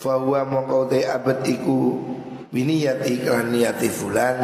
Fahuwa 0.02 0.50
mongkau 0.50 0.90
te 0.90 1.06
abad 1.06 1.46
iku 1.46 2.02
Biniyati 2.54 3.22
iklan 3.22 3.50
niyati 3.50 3.90
fulan. 3.90 4.38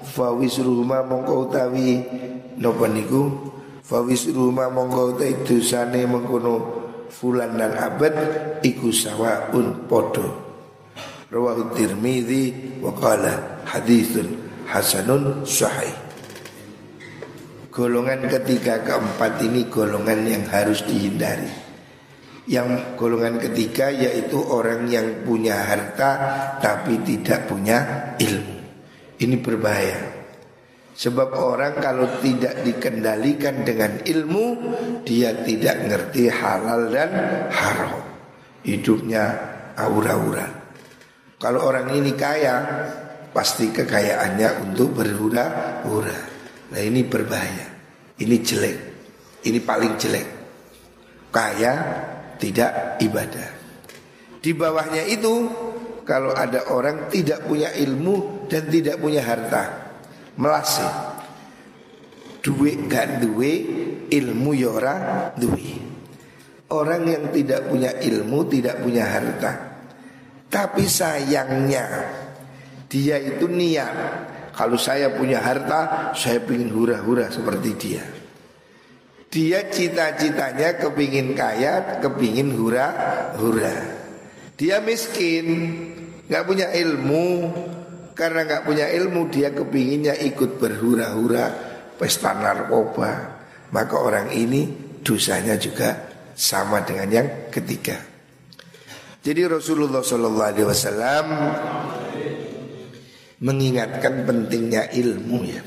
Fawisruhuma 0.00 1.04
mongkau 1.04 1.52
tawi 1.52 2.00
Nopo 2.56 2.88
niku? 2.88 3.52
Fawisruhuma 3.84 4.72
mongkau 4.72 5.16
te 5.20 5.32
dosane 5.44 6.08
mengkono 6.08 6.76
Fulan 7.12 7.60
dan 7.60 7.76
abad 7.76 8.14
Iku 8.64 8.88
sawaun 8.88 9.84
podo 9.84 10.47
Rawahu 11.28 11.76
tirmidhi 11.76 12.80
Waqala 12.80 13.60
hadithun 13.68 14.40
hasanun 14.64 15.44
sahih 15.44 15.92
Golongan 17.68 18.26
ketiga 18.32 18.80
keempat 18.80 19.44
ini 19.44 19.68
golongan 19.68 20.24
yang 20.24 20.44
harus 20.48 20.82
dihindari 20.88 21.68
yang 22.48 22.96
golongan 22.96 23.36
ketiga 23.36 23.92
yaitu 23.92 24.40
orang 24.40 24.88
yang 24.88 25.20
punya 25.20 25.68
harta 25.68 26.10
tapi 26.64 26.96
tidak 27.04 27.44
punya 27.44 27.78
ilmu. 28.16 28.56
Ini 29.20 29.36
berbahaya. 29.44 30.00
Sebab 30.98 31.36
orang 31.36 31.78
kalau 31.78 32.08
tidak 32.18 32.66
dikendalikan 32.66 33.62
dengan 33.62 34.02
ilmu 34.02 34.46
Dia 35.06 35.30
tidak 35.46 35.86
ngerti 35.86 36.26
halal 36.26 36.90
dan 36.90 37.10
haram 37.54 38.02
Hidupnya 38.66 39.30
aura-aura 39.78 40.57
Kalau 41.38 41.64
orang 41.64 41.94
ini 41.94 42.12
kaya 42.18 42.56
Pasti 43.30 43.70
kekayaannya 43.70 44.66
untuk 44.66 44.98
berhura-hura 44.98 46.18
Nah 46.74 46.82
ini 46.82 47.06
berbahaya 47.06 47.66
Ini 48.18 48.36
jelek 48.42 48.78
Ini 49.46 49.58
paling 49.62 49.94
jelek 49.94 50.26
Kaya 51.28 51.72
tidak 52.40 52.96
ibadah. 53.02 53.48
Di 54.38 54.54
bawahnya 54.54 55.04
itu 55.10 55.50
kalau 56.06 56.32
ada 56.32 56.72
orang 56.72 57.12
tidak 57.12 57.44
punya 57.44 57.74
ilmu 57.74 58.48
dan 58.48 58.70
tidak 58.72 58.96
punya 58.96 59.20
harta, 59.20 59.64
melasi. 60.40 60.88
Duit 62.38 62.88
gak 62.88 63.20
duwe, 63.20 63.52
ilmu 64.08 64.56
yora 64.56 64.94
ya 64.96 65.04
duwe. 65.36 65.84
Orang 66.72 67.04
yang 67.04 67.28
tidak 67.28 67.68
punya 67.68 67.92
ilmu, 67.92 68.38
tidak 68.48 68.80
punya 68.80 69.04
harta. 69.04 69.52
Tapi 70.48 70.84
sayangnya 70.88 71.86
dia 72.88 73.20
itu 73.20 73.44
niat 73.44 73.94
kalau 74.58 74.74
saya 74.74 75.14
punya 75.14 75.38
harta, 75.38 76.10
saya 76.18 76.42
ingin 76.42 76.74
hura-hura 76.74 77.30
seperti 77.30 77.70
dia. 77.78 78.02
Dia 79.30 79.70
cita-citanya 79.70 80.82
kepingin 80.82 81.38
kaya, 81.38 82.02
kepingin 82.02 82.58
hura-hura. 82.58 83.76
Dia 84.58 84.82
miskin, 84.82 85.46
nggak 86.26 86.42
punya 86.42 86.74
ilmu. 86.74 87.54
Karena 88.18 88.42
nggak 88.50 88.66
punya 88.66 88.90
ilmu, 88.90 89.30
dia 89.30 89.54
kepinginnya 89.54 90.18
ikut 90.18 90.58
berhura-hura, 90.58 91.54
pesta 91.94 92.34
narkoba. 92.34 93.38
Maka 93.70 93.94
orang 93.94 94.34
ini 94.34 94.66
dosanya 95.06 95.54
juga 95.54 95.94
sama 96.34 96.82
dengan 96.82 97.06
yang 97.14 97.28
ketiga. 97.54 98.17
Jadi 99.18 99.42
Rasulullah 99.50 100.00
Shallallahu 100.00 100.48
Alaihi 100.54 100.66
Wasallam 100.68 101.26
mengingatkan 103.42 104.26
pentingnya 104.26 104.90
ilmu 104.94 105.38
ya. 105.46 105.62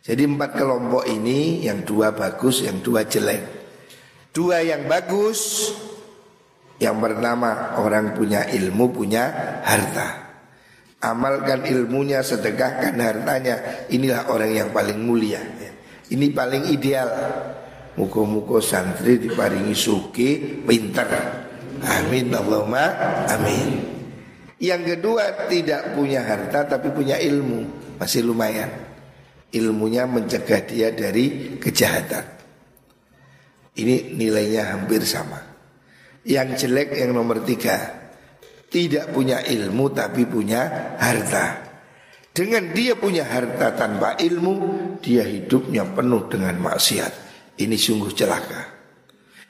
Jadi 0.00 0.24
empat 0.24 0.56
kelompok 0.56 1.04
ini 1.04 1.60
yang 1.60 1.84
dua 1.84 2.16
bagus, 2.16 2.64
yang 2.64 2.80
dua 2.80 3.04
jelek. 3.04 3.60
Dua 4.32 4.64
yang 4.64 4.88
bagus, 4.88 5.70
yang 6.80 6.96
pertama 6.96 7.76
orang 7.76 8.16
punya 8.16 8.48
ilmu, 8.48 8.88
punya 8.96 9.28
harta. 9.60 10.32
Amalkan 11.04 11.68
ilmunya, 11.68 12.24
sedekahkan 12.24 12.96
hartanya. 12.96 13.88
Inilah 13.92 14.32
orang 14.32 14.52
yang 14.56 14.68
paling 14.72 15.00
mulia. 15.00 15.40
Ini 16.08 16.26
paling 16.32 16.72
ideal. 16.72 17.08
Muko-muko 18.00 18.64
santri 18.64 19.20
diparingi 19.20 19.76
suki, 19.76 20.64
pinter. 20.64 21.08
Amin 21.80 22.32
Allahumma 22.32 22.84
amin. 23.28 23.68
Yang 24.60 24.96
kedua 24.96 25.48
tidak 25.48 25.96
punya 25.96 26.20
harta 26.20 26.68
tapi 26.68 26.92
punya 26.92 27.16
ilmu 27.16 27.64
masih 27.96 28.28
lumayan. 28.28 28.68
Ilmunya 29.50 30.06
mencegah 30.06 30.62
dia 30.62 30.92
dari 30.94 31.56
kejahatan. 31.58 32.22
Ini 33.74 34.14
nilainya 34.14 34.76
hampir 34.76 35.02
sama. 35.02 35.40
Yang 36.22 36.68
jelek 36.68 37.00
yang 37.00 37.16
nomor 37.16 37.40
tiga 37.42 38.00
tidak 38.70 39.10
punya 39.10 39.42
ilmu 39.42 39.90
tapi 39.90 40.28
punya 40.28 40.94
harta. 41.00 41.70
Dengan 42.30 42.70
dia 42.70 42.94
punya 42.94 43.26
harta 43.26 43.74
tanpa 43.74 44.14
ilmu, 44.14 44.54
dia 45.02 45.26
hidupnya 45.26 45.82
penuh 45.90 46.30
dengan 46.30 46.54
maksiat. 46.62 47.12
Ini 47.58 47.74
sungguh 47.74 48.14
celaka. 48.14 48.62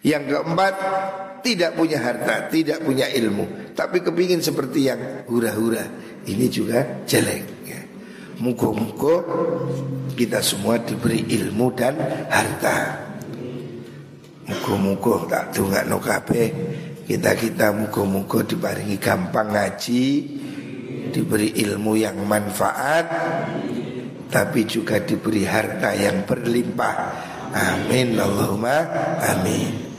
Yang 0.01 0.33
keempat, 0.33 0.75
tidak 1.41 1.77
punya 1.77 1.99
harta, 2.01 2.49
tidak 2.49 2.85
punya 2.85 3.09
ilmu, 3.11 3.75
tapi 3.77 4.01
kepingin 4.01 4.41
seperti 4.41 4.89
yang 4.89 5.01
hura-hura. 5.29 5.85
Ini 6.25 6.47
juga 6.53 7.05
jelek. 7.09 7.45
Ya. 7.65 7.81
Muka-muka 8.45 9.25
kita 10.17 10.45
semua 10.45 10.77
diberi 10.81 11.25
ilmu 11.41 11.73
dan 11.73 11.97
harta. 12.29 13.09
Muka-muka 14.51 15.31
tak 15.31 15.45
tunggak 15.55 15.85
no 15.87 16.03
kabeh 16.03 16.49
kita-kita 17.11 17.75
muka-muka 17.75 18.47
diparingi 18.47 18.95
gampang 19.03 19.51
ngaji 19.51 20.07
Diberi 21.11 21.59
ilmu 21.59 21.99
yang 21.99 22.23
manfaat 22.23 23.03
Tapi 24.31 24.63
juga 24.63 25.03
diberi 25.03 25.43
harta 25.43 25.91
yang 25.91 26.23
berlimpah 26.23 26.95
Amin 27.51 28.15
Allahumma 28.15 28.87
amin 29.27 29.90